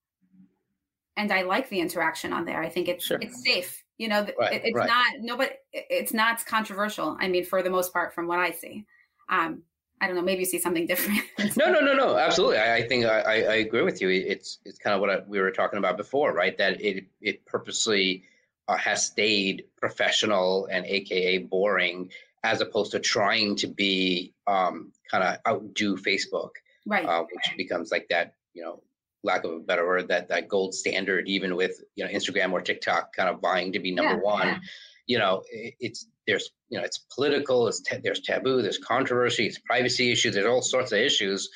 and 1.16 1.32
I 1.32 1.42
like 1.42 1.68
the 1.68 1.80
interaction 1.80 2.32
on 2.32 2.44
there. 2.44 2.62
I 2.62 2.68
think 2.68 2.88
it's 2.88 3.04
sure. 3.04 3.18
it's 3.20 3.42
safe. 3.44 3.84
You 3.98 4.08
know, 4.08 4.26
right, 4.38 4.54
it, 4.54 4.62
it's 4.64 4.76
right. 4.76 4.86
not 4.86 5.06
nobody. 5.20 5.50
It's 5.72 6.14
not 6.14 6.44
controversial. 6.46 7.16
I 7.20 7.28
mean, 7.28 7.44
for 7.44 7.62
the 7.62 7.70
most 7.70 7.92
part, 7.92 8.14
from 8.14 8.28
what 8.28 8.38
I 8.38 8.52
see. 8.52 8.86
Um, 9.28 9.62
I 10.00 10.06
don't 10.06 10.14
know. 10.14 10.22
Maybe 10.22 10.40
you 10.40 10.46
see 10.46 10.60
something 10.60 10.86
different. 10.92 11.20
no, 11.56 11.70
no, 11.70 11.80
no, 11.80 11.94
no. 11.94 12.16
Absolutely. 12.16 12.58
I, 12.58 12.76
I 12.76 12.88
think 12.88 13.04
I, 13.04 13.20
I, 13.20 13.54
agree 13.56 13.82
with 13.82 14.00
you. 14.00 14.08
It's 14.08 14.58
it's 14.64 14.78
kind 14.78 14.94
of 14.94 15.00
what 15.00 15.10
I, 15.10 15.22
we 15.26 15.40
were 15.40 15.50
talking 15.50 15.78
about 15.78 15.96
before, 15.96 16.32
right? 16.32 16.56
That 16.56 16.80
it 16.80 17.06
it 17.20 17.44
purposely 17.44 18.22
uh, 18.68 18.76
has 18.76 19.04
stayed 19.04 19.64
professional 19.76 20.68
and 20.70 20.86
AKA 20.86 21.38
boring, 21.38 22.10
as 22.44 22.60
opposed 22.60 22.92
to 22.92 23.00
trying 23.00 23.56
to 23.56 23.66
be 23.66 24.34
um, 24.46 24.92
kind 25.10 25.24
of 25.24 25.38
outdo 25.46 25.96
Facebook, 25.96 26.50
right? 26.86 27.06
Uh, 27.06 27.22
which 27.22 27.56
becomes 27.56 27.90
like 27.90 28.06
that, 28.10 28.34
you 28.54 28.62
know, 28.62 28.82
lack 29.24 29.44
of 29.44 29.52
a 29.52 29.60
better 29.60 29.86
word, 29.86 30.08
that 30.08 30.28
that 30.28 30.48
gold 30.48 30.74
standard, 30.74 31.28
even 31.28 31.56
with 31.56 31.80
you 31.96 32.04
know 32.04 32.10
Instagram 32.10 32.52
or 32.52 32.60
TikTok 32.60 33.14
kind 33.14 33.28
of 33.28 33.40
vying 33.40 33.72
to 33.72 33.78
be 33.78 33.92
number 33.92 34.14
yeah, 34.14 34.20
one. 34.20 34.46
Yeah. 34.46 34.58
You 35.06 35.18
know, 35.18 35.42
it, 35.50 35.74
it's 35.80 36.06
there's 36.28 36.50
you 36.68 36.78
know 36.78 36.84
it's 36.84 36.98
political 37.12 37.66
it's 37.66 37.80
ta- 37.80 37.96
there's 38.04 38.20
taboo 38.20 38.62
there's 38.62 38.78
controversy 38.78 39.46
it's 39.46 39.58
privacy 39.58 40.12
issues 40.12 40.34
there's 40.34 40.46
all 40.46 40.62
sorts 40.62 40.92
of 40.92 40.98
issues 40.98 41.48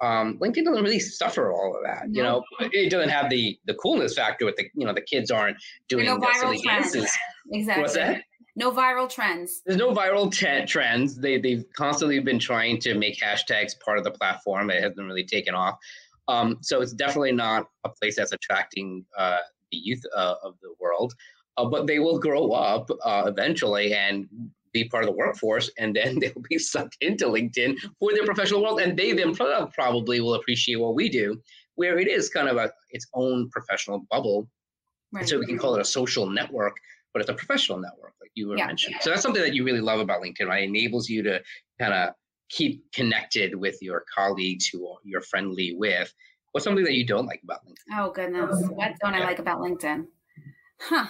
um, 0.00 0.38
linkedin 0.38 0.64
doesn't 0.64 0.82
really 0.82 1.00
suffer 1.00 1.52
all 1.52 1.76
of 1.76 1.82
that 1.84 2.08
no. 2.08 2.16
you 2.16 2.22
know 2.22 2.42
it 2.72 2.90
doesn't 2.90 3.10
have 3.10 3.28
the 3.28 3.58
the 3.66 3.74
coolness 3.74 4.14
factor 4.14 4.46
with 4.46 4.56
the 4.56 4.64
you 4.74 4.86
know 4.86 4.94
the 4.94 5.02
kids 5.02 5.30
aren't 5.30 5.56
doing 5.88 6.06
no 6.06 6.16
viral 6.16 6.58
trends. 6.62 6.92
dances 6.92 7.18
exactly 7.50 7.82
what's 7.82 7.94
that 7.94 8.22
no 8.54 8.70
viral 8.70 9.08
trends 9.08 9.60
there's 9.66 9.78
no 9.78 9.92
viral 9.92 10.32
t- 10.32 10.64
trends 10.66 11.16
they, 11.16 11.38
they've 11.38 11.64
constantly 11.76 12.20
been 12.20 12.38
trying 12.38 12.78
to 12.78 12.94
make 12.94 13.18
hashtags 13.18 13.72
part 13.84 13.98
of 13.98 14.04
the 14.04 14.10
platform 14.10 14.70
it 14.70 14.82
hasn't 14.82 15.06
really 15.06 15.24
taken 15.24 15.54
off 15.54 15.76
um, 16.28 16.58
so 16.60 16.80
it's 16.80 16.92
definitely 16.92 17.32
not 17.32 17.66
a 17.84 17.88
place 17.88 18.16
that's 18.16 18.32
attracting 18.32 19.04
uh, 19.18 19.38
the 19.70 19.78
youth 19.78 20.02
uh, 20.16 20.34
of 20.42 20.54
the 20.62 20.72
world 20.80 21.12
uh, 21.56 21.64
but 21.64 21.86
they 21.86 21.98
will 21.98 22.18
grow 22.18 22.52
up 22.52 22.88
uh, 23.04 23.24
eventually 23.26 23.94
and 23.94 24.28
be 24.72 24.88
part 24.88 25.04
of 25.04 25.10
the 25.10 25.16
workforce, 25.16 25.70
and 25.78 25.94
then 25.96 26.18
they'll 26.18 26.32
be 26.48 26.58
sucked 26.58 26.96
into 27.00 27.26
LinkedIn 27.26 27.78
for 27.98 28.12
their 28.12 28.24
professional 28.24 28.62
world, 28.62 28.80
and 28.80 28.98
they 28.98 29.12
then 29.12 29.34
probably 29.34 30.20
will 30.20 30.34
appreciate 30.34 30.76
what 30.76 30.94
we 30.94 31.08
do, 31.08 31.40
where 31.74 31.98
it 31.98 32.08
is 32.08 32.28
kind 32.28 32.48
of 32.48 32.56
a 32.56 32.72
its 32.90 33.06
own 33.14 33.50
professional 33.50 34.04
bubble. 34.10 34.48
Right. 35.12 35.28
So 35.28 35.38
we 35.38 35.46
can 35.46 35.58
call 35.58 35.74
it 35.74 35.80
a 35.80 35.84
social 35.84 36.26
network, 36.26 36.78
but 37.12 37.20
it's 37.20 37.28
a 37.28 37.34
professional 37.34 37.78
network, 37.78 38.14
like 38.22 38.30
you 38.34 38.48
were 38.48 38.56
yeah. 38.56 38.66
mentioning. 38.66 38.98
So 39.02 39.10
that's 39.10 39.20
something 39.20 39.42
that 39.42 39.54
you 39.54 39.62
really 39.62 39.80
love 39.80 40.00
about 40.00 40.22
LinkedIn, 40.22 40.46
right? 40.46 40.62
It 40.62 40.70
enables 40.70 41.10
you 41.10 41.22
to 41.24 41.42
kind 41.78 41.92
of 41.92 42.14
keep 42.52 42.92
connected 42.92 43.54
with 43.54 43.78
your 43.80 44.04
colleagues 44.14 44.66
who 44.66 44.96
you're 45.04 45.22
friendly 45.22 45.74
with. 45.74 46.12
What's 46.52 46.64
something 46.64 46.84
that 46.84 46.92
you 46.92 47.06
don't 47.06 47.26
like 47.26 47.40
about 47.42 47.60
LinkedIn? 47.66 47.98
Oh 47.98 48.10
goodness, 48.12 48.68
what 48.68 48.92
don't 49.02 49.14
I 49.14 49.20
like 49.20 49.38
about 49.38 49.60
LinkedIn? 49.60 50.06
Huh. 50.80 51.06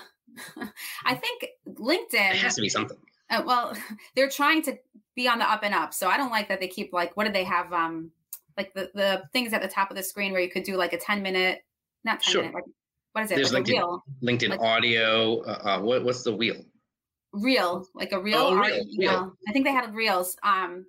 I 1.05 1.15
think 1.15 1.47
LinkedIn 1.69 2.31
it 2.31 2.37
has 2.37 2.55
to 2.55 2.63
be 2.63 2.69
something. 2.69 2.97
Uh, 3.29 3.43
well, 3.45 3.77
they're 4.15 4.31
trying 4.31 4.63
to 4.63 4.79
be 5.17 5.29
on 5.29 5.39
the 5.39 5.51
up 5.51 5.61
and 5.63 5.75
up, 5.75 5.93
so 5.93 6.09
I 6.09 6.17
don't 6.17 6.31
like 6.31 6.49
that 6.49 6.61
they 6.61 6.69
keep 6.69 6.93
like 6.93 7.17
what 7.17 7.27
do 7.27 7.33
they 7.33 7.45
have? 7.45 7.73
Um, 7.73 8.13
like 8.57 8.73
the 8.75 8.91
the 8.95 9.23
things 9.33 9.53
at 9.53 9.63
the 9.63 9.69
top 9.69 9.91
of 9.91 9.97
the 9.97 10.03
screen 10.03 10.33
where 10.33 10.41
you 10.41 10.51
could 10.51 10.63
do 10.63 10.77
like 10.77 10.93
a 10.93 10.99
ten 10.99 11.23
minute, 11.23 11.65
not 12.05 12.21
ten 12.21 12.33
sure. 12.33 12.43
minute, 12.43 12.55
like 12.55 12.65
what 13.13 13.25
is 13.25 13.31
it? 13.33 13.37
There's 13.37 13.53
like 13.53 13.65
LinkedIn, 13.65 13.73
wheel. 13.73 14.05
LinkedIn 14.23 14.49
like, 14.51 14.61
audio. 14.61 15.41
Uh, 15.43 15.51
uh, 15.65 15.81
what 15.81 16.05
what's 16.05 16.23
the 16.23 16.35
wheel? 16.35 16.63
Reel, 17.33 17.87
like 17.95 18.13
a 18.13 18.21
reel. 18.21 18.39
Oh, 18.39 18.55
reel, 18.55 18.85
reel. 18.99 19.33
I 19.49 19.53
think 19.53 19.65
they 19.65 19.73
had 19.73 19.95
reels. 19.95 20.37
Um, 20.43 20.85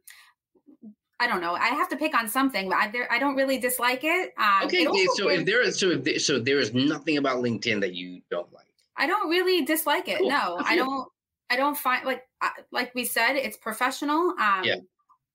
I 1.24 1.28
don't 1.28 1.40
know. 1.40 1.54
I 1.54 1.68
have 1.70 1.88
to 1.90 1.96
pick 1.96 2.14
on 2.14 2.28
something, 2.28 2.68
but 2.68 2.78
I, 2.78 2.92
there, 2.92 3.10
I 3.10 3.18
don't 3.18 3.36
really 3.36 3.58
dislike 3.58 4.04
it. 4.04 4.34
Um, 4.38 4.66
okay, 4.66 4.84
it 4.84 5.10
so 5.16 5.30
if 5.30 5.46
there 5.46 5.62
is 5.62 5.80
so 5.80 5.92
if 5.92 6.04
there, 6.04 6.20
so 6.20 6.38
there 6.38 6.60
is 6.60 6.74
nothing 6.74 7.18
about 7.18 7.38
LinkedIn 7.38 7.80
that 7.80 7.94
you 7.94 8.22
don't 8.30 8.52
like. 8.52 8.66
I 8.98 9.08
don't 9.08 9.30
really 9.30 9.64
dislike 9.64 10.10
it. 10.10 10.20
Cool. 10.20 10.30
No, 10.30 10.60
I 10.66 10.76
don't. 10.76 11.08
I 11.50 11.56
don't 11.56 11.78
find 11.78 12.06
like 12.06 12.24
like 12.74 12.94
we 12.94 13.06
said, 13.06 13.38
it's 13.38 13.56
professional. 13.56 14.36
Um, 14.38 14.64
yeah. 14.66 14.76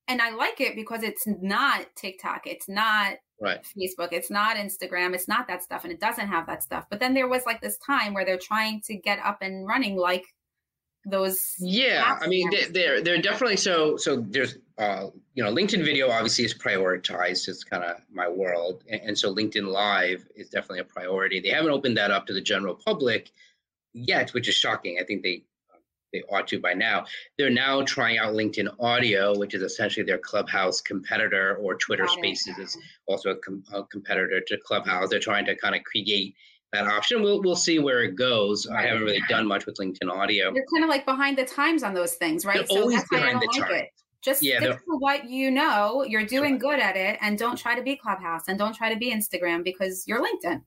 And 0.08 0.20
I 0.20 0.30
like 0.34 0.60
it 0.60 0.74
because 0.74 1.02
it's 1.02 1.26
not 1.26 1.86
TikTok. 1.96 2.46
It's 2.46 2.68
not 2.68 3.14
right. 3.40 3.60
Facebook. 3.62 4.12
It's 4.12 4.30
not 4.30 4.56
Instagram. 4.56 5.14
It's 5.14 5.28
not 5.28 5.48
that 5.48 5.62
stuff, 5.62 5.84
and 5.84 5.92
it 5.92 6.00
doesn't 6.00 6.28
have 6.28 6.46
that 6.48 6.62
stuff. 6.62 6.84
But 6.90 7.00
then 7.00 7.14
there 7.14 7.28
was 7.28 7.44
like 7.46 7.62
this 7.62 7.78
time 7.78 8.12
where 8.12 8.26
they're 8.26 8.38
trying 8.38 8.82
to 8.82 8.94
get 8.94 9.20
up 9.24 9.38
and 9.40 9.66
running 9.66 9.96
like 9.96 10.26
those. 11.04 11.54
Yeah, 11.58 12.18
I 12.20 12.26
mean, 12.26 12.50
they're 12.70 13.02
they're 13.02 13.22
definitely 13.22 13.56
so 13.56 13.96
so. 13.96 14.16
There's 14.16 14.58
uh, 14.78 15.06
you 15.34 15.42
know, 15.42 15.52
LinkedIn 15.52 15.84
Video 15.84 16.10
obviously 16.10 16.44
is 16.44 16.54
prioritized. 16.54 17.48
It's 17.48 17.64
kind 17.64 17.84
of 17.84 17.96
my 18.12 18.28
world, 18.28 18.84
and, 18.88 19.00
and 19.02 19.18
so 19.18 19.34
LinkedIn 19.34 19.66
Live 19.66 20.26
is 20.36 20.48
definitely 20.48 20.80
a 20.80 20.84
priority. 20.84 21.40
They 21.40 21.50
haven't 21.50 21.70
opened 21.70 21.96
that 21.96 22.10
up 22.10 22.26
to 22.26 22.32
the 22.32 22.40
general 22.40 22.74
public 22.74 23.30
yet, 23.92 24.30
which 24.34 24.48
is 24.48 24.54
shocking. 24.54 24.98
I 25.00 25.04
think 25.04 25.22
they 25.22 25.42
they 26.12 26.22
ought 26.30 26.48
to 26.48 26.58
by 26.58 26.74
now. 26.74 27.04
They're 27.36 27.50
now 27.50 27.82
trying 27.82 28.18
out 28.18 28.34
LinkedIn 28.34 28.76
Audio, 28.80 29.36
which 29.36 29.54
is 29.54 29.62
essentially 29.62 30.04
their 30.04 30.18
Clubhouse 30.18 30.80
competitor, 30.80 31.56
or 31.56 31.74
Twitter 31.74 32.08
Spaces 32.08 32.56
is 32.58 32.78
also 33.06 33.30
a, 33.30 33.36
com- 33.36 33.64
a, 33.72 33.84
competitor 33.84 34.40
to 34.40 34.58
Clubhouse. 34.64 35.10
They're 35.10 35.18
trying 35.18 35.44
to 35.46 35.56
kind 35.56 35.74
of 35.74 35.82
create 35.84 36.34
that 36.72 36.86
option. 36.86 37.22
We'll 37.22 37.42
we'll 37.42 37.56
see 37.56 37.78
where 37.78 38.02
it 38.02 38.16
goes. 38.16 38.66
I 38.66 38.82
haven't 38.82 39.02
really 39.02 39.22
done 39.28 39.46
much 39.46 39.66
with 39.66 39.76
LinkedIn 39.76 40.10
Audio. 40.10 40.52
You're 40.54 40.64
kind 40.74 40.84
of 40.84 40.90
like 40.90 41.04
behind 41.04 41.38
the 41.38 41.44
times 41.44 41.82
on 41.82 41.94
those 41.94 42.14
things, 42.14 42.44
right? 42.44 42.58
They're 42.58 42.66
so 42.66 42.82
always 42.82 43.04
behind 43.10 43.40
the 43.40 43.46
like 43.46 43.60
times. 43.60 43.74
It. 43.74 43.88
Just 44.22 44.42
yeah, 44.42 44.58
stick 44.58 44.78
to 44.78 44.96
what 44.98 45.28
you 45.28 45.50
know. 45.50 46.04
You're 46.04 46.26
doing 46.26 46.58
good 46.58 46.80
at 46.80 46.96
it, 46.96 47.18
and 47.20 47.38
don't 47.38 47.56
try 47.56 47.74
to 47.74 47.82
be 47.82 47.96
Clubhouse, 47.96 48.48
and 48.48 48.58
don't 48.58 48.74
try 48.74 48.92
to 48.92 48.98
be 48.98 49.12
Instagram 49.12 49.64
because 49.64 50.04
you're 50.06 50.20
LinkedIn. 50.20 50.62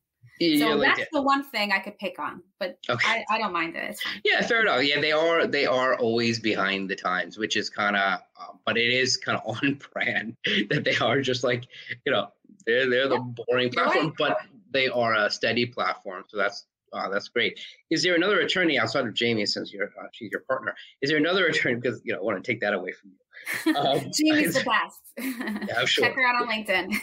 So 0.58 0.80
that's 0.80 1.04
the 1.12 1.22
one 1.22 1.44
thing 1.44 1.72
I 1.72 1.78
could 1.78 2.00
pick 2.00 2.18
on, 2.18 2.42
but 2.60 2.80
okay. 2.90 3.08
I, 3.08 3.36
I, 3.36 3.38
don't 3.38 3.54
mind 3.54 3.76
it. 3.76 4.00
Yeah, 4.24 4.42
fair 4.42 4.62
enough. 4.62 4.84
Yeah, 4.84 5.00
they 5.00 5.12
are 5.12 5.46
they 5.46 5.68
are 5.68 5.96
always 5.98 6.40
behind 6.40 6.90
the 6.90 6.96
times, 6.96 7.38
which 7.38 7.56
is 7.56 7.70
kind 7.70 7.96
of, 7.96 8.22
uh, 8.40 8.54
but 8.66 8.76
it 8.76 8.92
is 8.92 9.18
kind 9.18 9.38
of 9.38 9.56
on 9.64 9.80
brand 9.94 10.36
that 10.72 10.84
they 10.84 10.96
are 10.98 11.22
just 11.22 11.44
like 11.44 11.66
you 12.08 12.12
know 12.12 12.30
they're 12.66 12.90
they're 12.90 13.08
the 13.08 13.20
boring 13.20 13.70
platform, 13.70 14.08
right. 14.08 14.16
but 14.18 14.38
they 14.72 14.88
are 14.88 15.14
a 15.14 15.30
steady 15.30 15.66
platform. 15.66 16.24
So 16.28 16.38
that's 16.38 16.66
uh, 16.94 17.10
that's 17.10 17.30
great. 17.30 17.60
Is 17.90 18.04
there 18.04 18.16
another 18.16 18.40
attorney 18.40 18.78
outside 18.78 19.08
of 19.08 19.14
Jamie, 19.14 19.46
since 19.46 19.72
you're 19.72 19.86
uh, 19.86 20.08
she's 20.12 20.32
your 20.32 20.42
partner? 20.42 20.76
Is 21.02 21.10
there 21.10 21.18
another 21.18 21.48
attorney 21.48 21.76
because 21.76 22.02
you 22.04 22.14
know 22.14 22.20
I 22.20 22.24
want 22.24 22.44
to 22.44 22.52
take 22.52 22.62
that 22.62 22.74
away 22.74 22.92
from 22.92 23.12
you? 23.12 23.18
Um, 23.76 24.12
Jamie's 24.14 24.54
the 24.54 24.64
best. 24.64 25.00
Yeah, 25.68 25.80
I'm 25.80 25.86
sure. 25.86 26.06
Check 26.06 26.16
her 26.16 26.26
out 26.26 26.42
on 26.42 26.48
LinkedIn. 26.48 26.94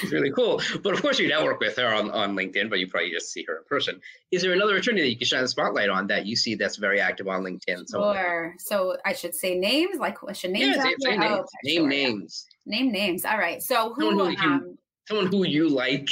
she's, 0.00 0.10
really 0.10 0.30
cool. 0.30 0.60
But 0.82 0.94
of 0.94 1.02
course, 1.02 1.18
you 1.18 1.28
network 1.28 1.60
with 1.60 1.76
her 1.76 1.94
on, 1.94 2.10
on 2.10 2.34
LinkedIn, 2.34 2.70
but 2.70 2.78
you 2.78 2.88
probably 2.88 3.10
just 3.10 3.32
see 3.32 3.44
her 3.46 3.58
in 3.58 3.64
person. 3.64 4.00
Is 4.30 4.42
there 4.42 4.52
another 4.52 4.76
attorney 4.76 5.00
that 5.02 5.10
you 5.10 5.16
can 5.16 5.26
shine 5.26 5.42
the 5.42 5.48
spotlight 5.48 5.88
on 5.88 6.06
that 6.08 6.26
you 6.26 6.34
see 6.34 6.54
that's 6.54 6.76
very 6.76 7.00
active 7.00 7.28
on 7.28 7.42
LinkedIn? 7.42 7.90
Sure. 7.90 8.54
So 8.58 8.96
I 9.04 9.12
should 9.12 9.34
say 9.34 9.56
names, 9.58 9.98
like 9.98 10.16
I 10.26 10.32
should 10.32 10.50
names. 10.50 10.76
Yeah, 10.76 10.82
say, 10.82 10.94
say 10.98 11.16
names. 11.16 11.32
Oh, 11.32 11.44
Name 11.64 11.80
sure, 11.82 11.88
names. 11.88 12.46
Name 12.66 12.92
names. 12.92 13.24
All 13.24 13.38
right. 13.38 13.62
So 13.62 13.92
who, 13.94 14.20
um, 14.20 14.78
someone 15.10 15.26
who 15.26 15.44
you 15.44 15.68
like 15.68 16.08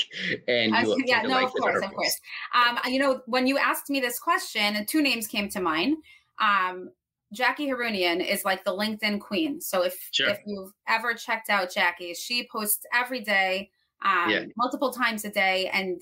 and 0.49 0.73
you 0.73 0.93
uh, 0.93 0.97
yeah 1.07 1.23
no 1.23 1.29
like 1.29 1.47
of 1.47 1.53
course 1.53 1.85
of 1.85 1.95
course 1.95 2.21
um, 2.55 2.79
you 2.87 2.99
know 2.99 3.21
when 3.27 3.47
you 3.47 3.57
asked 3.57 3.89
me 3.89 4.01
this 4.01 4.19
question 4.19 4.85
two 4.87 5.01
names 5.01 5.27
came 5.27 5.49
to 5.49 5.61
mind 5.61 5.97
um, 6.41 6.91
Jackie 7.33 7.69
Harounian 7.69 8.27
is 8.27 8.45
like 8.45 8.65
the 8.65 8.71
LinkedIn 8.71 9.21
queen. 9.21 9.61
So 9.61 9.83
if 9.83 10.09
sure. 10.13 10.31
if 10.31 10.39
you've 10.47 10.73
ever 10.87 11.15
checked 11.15 11.51
out 11.51 11.73
Jackie, 11.73 12.15
she 12.15 12.49
posts 12.51 12.87
every 12.95 13.21
day, 13.21 13.71
um, 14.03 14.31
yeah. 14.31 14.45
multiple 14.57 14.93
times 14.93 15.25
a 15.25 15.31
day, 15.31 15.69
and 15.73 16.01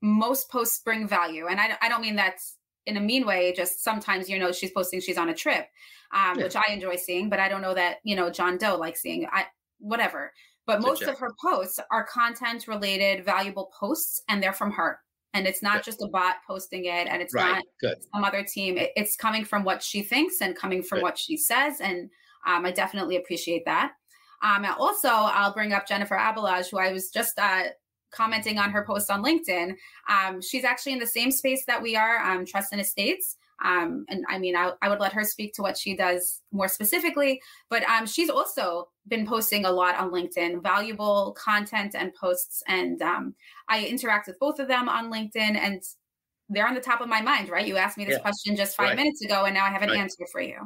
most 0.00 0.48
posts 0.50 0.80
bring 0.80 1.08
value. 1.08 1.48
And 1.48 1.60
I, 1.60 1.76
I 1.82 1.88
don't 1.88 2.00
mean 2.00 2.16
that's 2.16 2.56
in 2.86 2.96
a 2.96 3.00
mean 3.00 3.26
way. 3.26 3.52
Just 3.52 3.82
sometimes 3.82 4.28
you 4.28 4.38
know 4.38 4.52
she's 4.52 4.70
posting 4.70 5.00
she's 5.00 5.18
on 5.18 5.30
a 5.30 5.34
trip, 5.34 5.68
um, 6.12 6.38
yeah. 6.38 6.44
which 6.44 6.56
I 6.56 6.72
enjoy 6.72 6.96
seeing, 6.96 7.28
but 7.28 7.40
I 7.40 7.48
don't 7.48 7.62
know 7.62 7.74
that 7.74 7.98
you 8.04 8.14
know 8.14 8.30
John 8.30 8.56
Doe 8.56 8.76
likes 8.76 9.02
seeing. 9.02 9.26
I 9.32 9.46
whatever. 9.80 10.32
But 10.70 10.82
most 10.82 11.02
of 11.02 11.18
her 11.18 11.32
posts 11.40 11.80
are 11.90 12.04
content 12.04 12.68
related, 12.68 13.24
valuable 13.24 13.72
posts, 13.78 14.22
and 14.28 14.42
they're 14.42 14.52
from 14.52 14.70
her. 14.72 15.00
And 15.34 15.46
it's 15.46 15.62
not 15.62 15.84
just 15.84 16.02
a 16.02 16.08
bot 16.08 16.36
posting 16.46 16.84
it 16.84 17.06
and 17.08 17.22
it's 17.22 17.34
right. 17.34 17.56
not 17.56 17.64
Good. 17.80 17.96
some 18.12 18.24
other 18.24 18.44
team. 18.44 18.76
It, 18.78 18.90
it's 18.96 19.16
coming 19.16 19.44
from 19.44 19.64
what 19.64 19.82
she 19.82 20.02
thinks 20.02 20.40
and 20.40 20.56
coming 20.56 20.82
from 20.82 20.98
Good. 20.98 21.02
what 21.04 21.18
she 21.18 21.36
says 21.36 21.80
and 21.80 22.10
um, 22.46 22.64
i 22.64 22.70
definitely 22.70 23.16
appreciate 23.16 23.64
that. 23.66 23.92
Um, 24.42 24.64
also 24.78 25.08
i'll 25.08 25.52
bring 25.52 25.74
up 25.74 25.86
jennifer 25.86 26.16
abalaj 26.16 26.70
who 26.70 26.78
i 26.78 26.90
was 26.90 27.10
just 27.10 27.38
uh, 27.38 27.64
commenting 28.10 28.58
on 28.58 28.70
her 28.70 28.84
post 28.84 29.10
on 29.10 29.22
linkedin. 29.22 29.74
Um, 30.08 30.40
she's 30.40 30.64
actually 30.64 30.92
in 30.92 30.98
the 30.98 31.06
same 31.06 31.30
space 31.30 31.64
that 31.66 31.82
we 31.82 31.96
are 31.96 32.18
um, 32.18 32.44
trust 32.46 32.72
and 32.72 32.80
estates 32.80 33.36
um, 33.62 34.06
and 34.08 34.24
I 34.28 34.38
mean, 34.38 34.56
I, 34.56 34.72
I, 34.80 34.88
would 34.88 35.00
let 35.00 35.12
her 35.12 35.24
speak 35.24 35.52
to 35.54 35.62
what 35.62 35.76
she 35.76 35.94
does 35.94 36.40
more 36.50 36.68
specifically, 36.68 37.40
but 37.68 37.82
um, 37.84 38.06
she's 38.06 38.30
also 38.30 38.88
been 39.08 39.26
posting 39.26 39.66
a 39.66 39.70
lot 39.70 39.96
on 39.96 40.10
LinkedIn, 40.10 40.62
valuable 40.62 41.36
content 41.38 41.94
and 41.94 42.14
posts. 42.14 42.62
And 42.68 43.02
um, 43.02 43.34
I 43.68 43.84
interact 43.84 44.28
with 44.28 44.38
both 44.38 44.60
of 44.60 44.68
them 44.68 44.88
on 44.88 45.10
LinkedIn. 45.12 45.56
And 45.56 45.82
they're 46.50 46.66
on 46.66 46.74
the 46.74 46.80
top 46.80 47.00
of 47.00 47.08
my 47.08 47.22
mind, 47.22 47.48
right? 47.48 47.66
You 47.66 47.76
asked 47.76 47.96
me 47.96 48.04
this 48.04 48.16
yeah. 48.16 48.22
question 48.22 48.56
just 48.56 48.76
five 48.76 48.88
right. 48.88 48.96
minutes 48.96 49.22
ago, 49.22 49.44
and 49.44 49.54
now 49.54 49.64
I 49.64 49.70
have 49.70 49.82
an 49.82 49.90
right. 49.90 49.98
answer 49.98 50.26
for 50.32 50.40
you. 50.40 50.56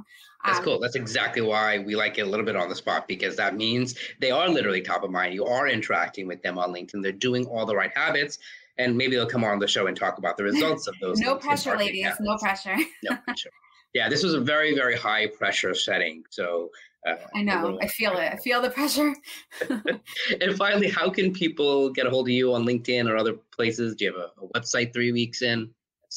That's 0.43 0.59
um, 0.59 0.65
cool. 0.65 0.81
That's 0.81 0.97
exactly 0.97 1.43
why 1.43 1.79
we 1.79 1.95
like 1.95 2.17
it 2.17 2.23
a 2.23 2.27
little 2.27 2.47
bit 2.47 2.57
on 2.57 2.71
the 2.71 2.75
spot 2.75 3.07
because 3.07 3.37
that 3.37 3.55
means 3.55 3.95
they 4.19 4.31
are 4.31 4.49
literally 4.49 4.81
top 4.81 5.05
of 5.05 5.11
mind. 5.11 5.35
You 5.35 5.45
are 5.45 5.69
interacting 5.69 6.27
with 6.27 6.43
them 6.43 6.59
on 6.59 6.73
LinkedIn. 6.73 7.03
They're 7.03 7.13
doing 7.13 7.45
all 7.47 7.67
the 7.67 7.77
right 7.77 7.93
habits, 7.95 8.39
and 8.79 8.97
maybe 8.97 9.17
they'll 9.17 9.27
come 9.27 9.45
on 9.45 9.59
the 9.59 9.69
show 9.69 9.87
and 9.87 9.97
talk 9.97 10.19
about 10.19 10.37
the 10.37 10.45
results 10.53 10.87
of 10.87 10.95
those. 11.01 11.19
no 11.19 11.37
pressure, 11.37 11.77
ladies. 11.77 12.05
Habits. 12.05 12.21
No 12.23 12.37
pressure. 12.39 12.77
no 13.03 13.17
pressure. 13.25 13.51
Yeah, 13.95 14.09
this 14.09 14.25
was 14.25 14.35
a 14.35 14.41
very, 14.41 14.75
very 14.75 14.97
high 14.97 15.29
pressure 15.29 15.75
setting. 15.75 16.25
So 16.31 16.71
uh, 17.07 17.17
I 17.35 17.43
know. 17.43 17.79
I 17.81 17.87
feel 17.87 18.13
it. 18.13 18.33
I 18.33 18.37
feel 18.37 18.61
the 18.61 18.71
pressure. 18.71 19.15
and 20.41 20.57
finally, 20.57 20.89
how 20.89 21.11
can 21.11 21.33
people 21.33 21.91
get 21.91 22.07
a 22.07 22.11
hold 22.11 22.27
of 22.27 22.33
you 22.33 22.55
on 22.55 22.65
LinkedIn 22.65 23.09
or 23.09 23.17
other 23.17 23.35
places? 23.55 23.95
Do 23.95 24.07
you 24.07 24.13
have 24.13 24.21
a, 24.21 24.45
a 24.45 24.61
website 24.61 24.93
three 24.93 25.13
weeks 25.13 25.43
in? 25.43 25.71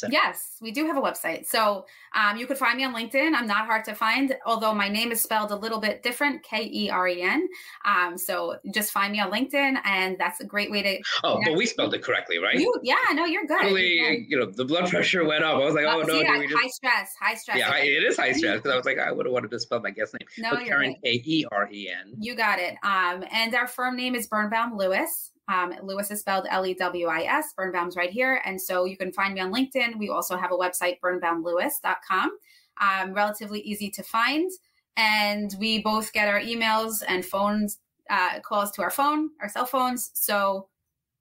Yes, 0.09 0.57
we 0.61 0.71
do 0.71 0.85
have 0.85 0.97
a 0.97 1.01
website. 1.01 1.47
So 1.47 1.85
um, 2.13 2.37
you 2.37 2.47
could 2.47 2.57
find 2.57 2.77
me 2.77 2.83
on 2.83 2.93
LinkedIn. 2.93 3.33
I'm 3.33 3.47
not 3.47 3.65
hard 3.65 3.83
to 3.85 3.95
find, 3.95 4.35
although 4.45 4.73
my 4.73 4.89
name 4.89 5.11
is 5.11 5.21
spelled 5.21 5.51
a 5.51 5.55
little 5.55 5.79
bit 5.79 6.03
different 6.03 6.43
K 6.43 6.69
E 6.71 6.89
R 6.89 7.07
E 7.07 7.21
N. 7.21 7.47
Um, 7.85 8.17
so 8.17 8.57
just 8.73 8.91
find 8.91 9.11
me 9.11 9.19
on 9.19 9.31
LinkedIn, 9.31 9.79
and 9.83 10.17
that's 10.17 10.39
a 10.39 10.45
great 10.45 10.71
way 10.71 10.81
to. 10.83 10.99
Oh, 11.23 11.39
but 11.45 11.55
we 11.55 11.65
spelled 11.65 11.93
it 11.93 12.03
correctly, 12.03 12.37
right? 12.37 12.59
You, 12.59 12.73
yeah, 12.83 12.95
no, 13.13 13.25
you're 13.25 13.45
good. 13.45 13.61
Totally, 13.61 14.25
you 14.27 14.37
know, 14.37 14.45
the 14.45 14.65
blood 14.65 14.89
pressure 14.89 15.25
went 15.25 15.43
up. 15.43 15.55
I 15.55 15.65
was 15.65 15.75
like, 15.75 15.85
oh, 15.85 16.01
no. 16.01 16.13
See, 16.13 16.23
just... 16.23 16.53
High 16.53 16.67
stress, 16.67 17.15
high 17.19 17.35
stress. 17.35 17.57
Yeah, 17.57 17.75
it 17.77 18.03
is 18.03 18.17
high 18.17 18.33
stress 18.33 18.57
because 18.57 18.71
I 18.71 18.75
was 18.75 18.85
like, 18.85 18.99
I 18.99 19.11
would 19.11 19.25
have 19.25 19.33
wanted 19.33 19.51
to 19.51 19.59
spell 19.59 19.79
my 19.79 19.91
guest 19.91 20.13
name. 20.13 20.27
No, 20.37 20.55
but 20.55 20.65
Keren, 20.65 20.95
K 21.03 21.21
E 21.25 21.45
R 21.51 21.69
E 21.71 21.89
N. 21.89 22.13
You 22.19 22.35
got 22.35 22.59
it. 22.59 22.75
Um, 22.83 23.23
and 23.31 23.55
our 23.55 23.67
firm 23.67 23.95
name 23.95 24.15
is 24.15 24.27
Birnbaum 24.27 24.77
Lewis. 24.77 25.31
Um, 25.47 25.73
Lewis 25.81 26.11
is 26.11 26.19
spelled 26.19 26.45
L 26.49 26.65
E 26.65 26.73
W 26.73 27.07
I 27.07 27.21
S. 27.23 27.53
Birnbaum's 27.55 27.95
right 27.95 28.09
here. 28.09 28.41
And 28.45 28.61
so 28.61 28.85
you 28.85 28.97
can 28.97 29.11
find 29.13 29.33
me 29.33 29.41
on 29.41 29.53
LinkedIn. 29.53 29.97
We 29.97 30.09
also 30.09 30.35
have 30.35 30.51
a 30.51 30.55
website, 30.55 30.99
birnbaumlewis.com. 30.99 32.31
Um, 32.79 33.13
relatively 33.13 33.61
easy 33.61 33.89
to 33.91 34.03
find. 34.03 34.51
And 34.97 35.55
we 35.59 35.81
both 35.81 36.11
get 36.11 36.27
our 36.27 36.39
emails 36.39 37.03
and 37.07 37.25
phones, 37.25 37.79
uh, 38.09 38.39
calls 38.41 38.71
to 38.71 38.81
our 38.81 38.91
phone, 38.91 39.29
our 39.41 39.49
cell 39.49 39.65
phones. 39.65 40.11
So 40.13 40.67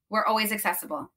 we're 0.09 0.25
always 0.25 0.51
accessible. 0.51 1.11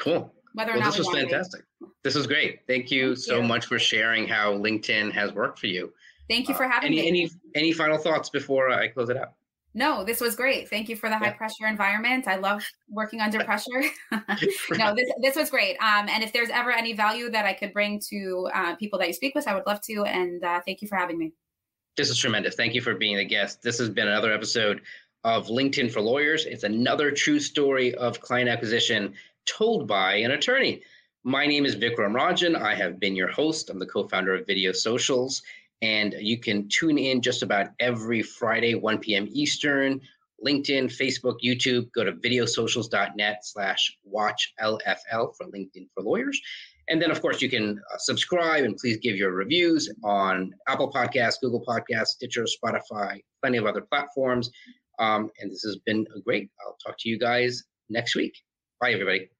Cool. 0.00 0.32
Whether 0.54 0.72
well, 0.72 0.82
this 0.82 0.98
was 0.98 1.10
fantastic. 1.10 1.64
This 2.02 2.14
was 2.14 2.26
great. 2.26 2.60
Thank 2.66 2.90
you 2.90 3.14
Thank 3.14 3.18
so 3.18 3.36
you. 3.36 3.42
much 3.42 3.66
for 3.66 3.78
sharing 3.78 4.26
how 4.26 4.54
LinkedIn 4.54 5.12
has 5.12 5.32
worked 5.32 5.58
for 5.58 5.66
you. 5.66 5.92
Thank 6.28 6.48
you 6.48 6.54
for 6.54 6.66
having 6.66 6.92
uh, 6.92 7.02
any, 7.02 7.12
me. 7.12 7.22
Any 7.22 7.30
any 7.54 7.72
final 7.72 7.98
thoughts 7.98 8.30
before 8.30 8.70
I 8.70 8.88
close 8.88 9.10
it 9.10 9.16
out? 9.16 9.32
No, 9.76 10.04
this 10.04 10.22
was 10.22 10.34
great. 10.34 10.70
Thank 10.70 10.88
you 10.88 10.96
for 10.96 11.10
the 11.10 11.18
high 11.18 11.32
pressure 11.32 11.66
environment. 11.66 12.26
I 12.26 12.36
love 12.36 12.64
working 12.88 13.20
under 13.20 13.44
pressure. 13.44 13.82
no, 14.10 14.94
this 14.94 15.12
this 15.20 15.36
was 15.36 15.50
great. 15.50 15.76
Um, 15.80 16.08
and 16.08 16.24
if 16.24 16.32
there's 16.32 16.48
ever 16.48 16.72
any 16.72 16.94
value 16.94 17.30
that 17.30 17.44
I 17.44 17.52
could 17.52 17.74
bring 17.74 18.00
to 18.08 18.48
uh, 18.54 18.76
people 18.76 18.98
that 18.98 19.08
you 19.08 19.12
speak 19.12 19.34
with, 19.34 19.46
I 19.46 19.54
would 19.54 19.66
love 19.66 19.82
to. 19.82 20.04
And 20.04 20.42
uh, 20.42 20.62
thank 20.64 20.80
you 20.80 20.88
for 20.88 20.96
having 20.96 21.18
me. 21.18 21.34
This 21.94 22.08
is 22.08 22.16
tremendous. 22.16 22.54
Thank 22.54 22.74
you 22.74 22.80
for 22.80 22.94
being 22.94 23.18
a 23.18 23.24
guest. 23.24 23.62
This 23.62 23.76
has 23.78 23.90
been 23.90 24.08
another 24.08 24.32
episode 24.32 24.80
of 25.24 25.48
LinkedIn 25.48 25.92
for 25.92 26.00
Lawyers. 26.00 26.46
It's 26.46 26.64
another 26.64 27.10
true 27.10 27.38
story 27.38 27.94
of 27.96 28.22
client 28.22 28.48
acquisition 28.48 29.12
told 29.44 29.86
by 29.86 30.14
an 30.14 30.30
attorney. 30.30 30.80
My 31.22 31.44
name 31.44 31.66
is 31.66 31.76
Vikram 31.76 32.14
Rajan. 32.14 32.56
I 32.56 32.74
have 32.74 32.98
been 32.98 33.14
your 33.14 33.28
host. 33.28 33.68
I'm 33.68 33.78
the 33.78 33.86
co-founder 33.86 34.34
of 34.34 34.46
Video 34.46 34.72
Socials. 34.72 35.42
And 35.82 36.14
you 36.18 36.38
can 36.38 36.68
tune 36.68 36.98
in 36.98 37.20
just 37.20 37.42
about 37.42 37.68
every 37.80 38.22
Friday, 38.22 38.74
1 38.74 38.98
p.m. 38.98 39.28
Eastern, 39.30 40.00
LinkedIn, 40.44 40.84
Facebook, 40.86 41.36
YouTube. 41.44 41.92
Go 41.92 42.04
to 42.04 42.12
videosocials.net 42.12 43.44
slash 43.44 43.96
watch 44.04 44.54
LFL 44.60 45.36
for 45.36 45.46
LinkedIn 45.46 45.88
for 45.94 46.02
Lawyers. 46.02 46.40
And 46.88 47.02
then, 47.02 47.10
of 47.10 47.20
course, 47.20 47.42
you 47.42 47.50
can 47.50 47.78
uh, 47.92 47.98
subscribe 47.98 48.64
and 48.64 48.76
please 48.76 48.98
give 48.98 49.16
your 49.16 49.32
reviews 49.32 49.92
on 50.04 50.52
Apple 50.68 50.92
Podcasts, 50.92 51.40
Google 51.40 51.64
Podcasts, 51.66 52.08
Stitcher, 52.08 52.44
Spotify, 52.44 53.20
plenty 53.42 53.58
of 53.58 53.66
other 53.66 53.80
platforms. 53.80 54.50
Um, 54.98 55.30
and 55.40 55.50
this 55.50 55.62
has 55.62 55.78
been 55.84 56.06
great. 56.24 56.48
I'll 56.64 56.76
talk 56.84 56.96
to 57.00 57.08
you 57.08 57.18
guys 57.18 57.64
next 57.90 58.14
week. 58.14 58.34
Bye, 58.80 58.92
everybody. 58.92 59.35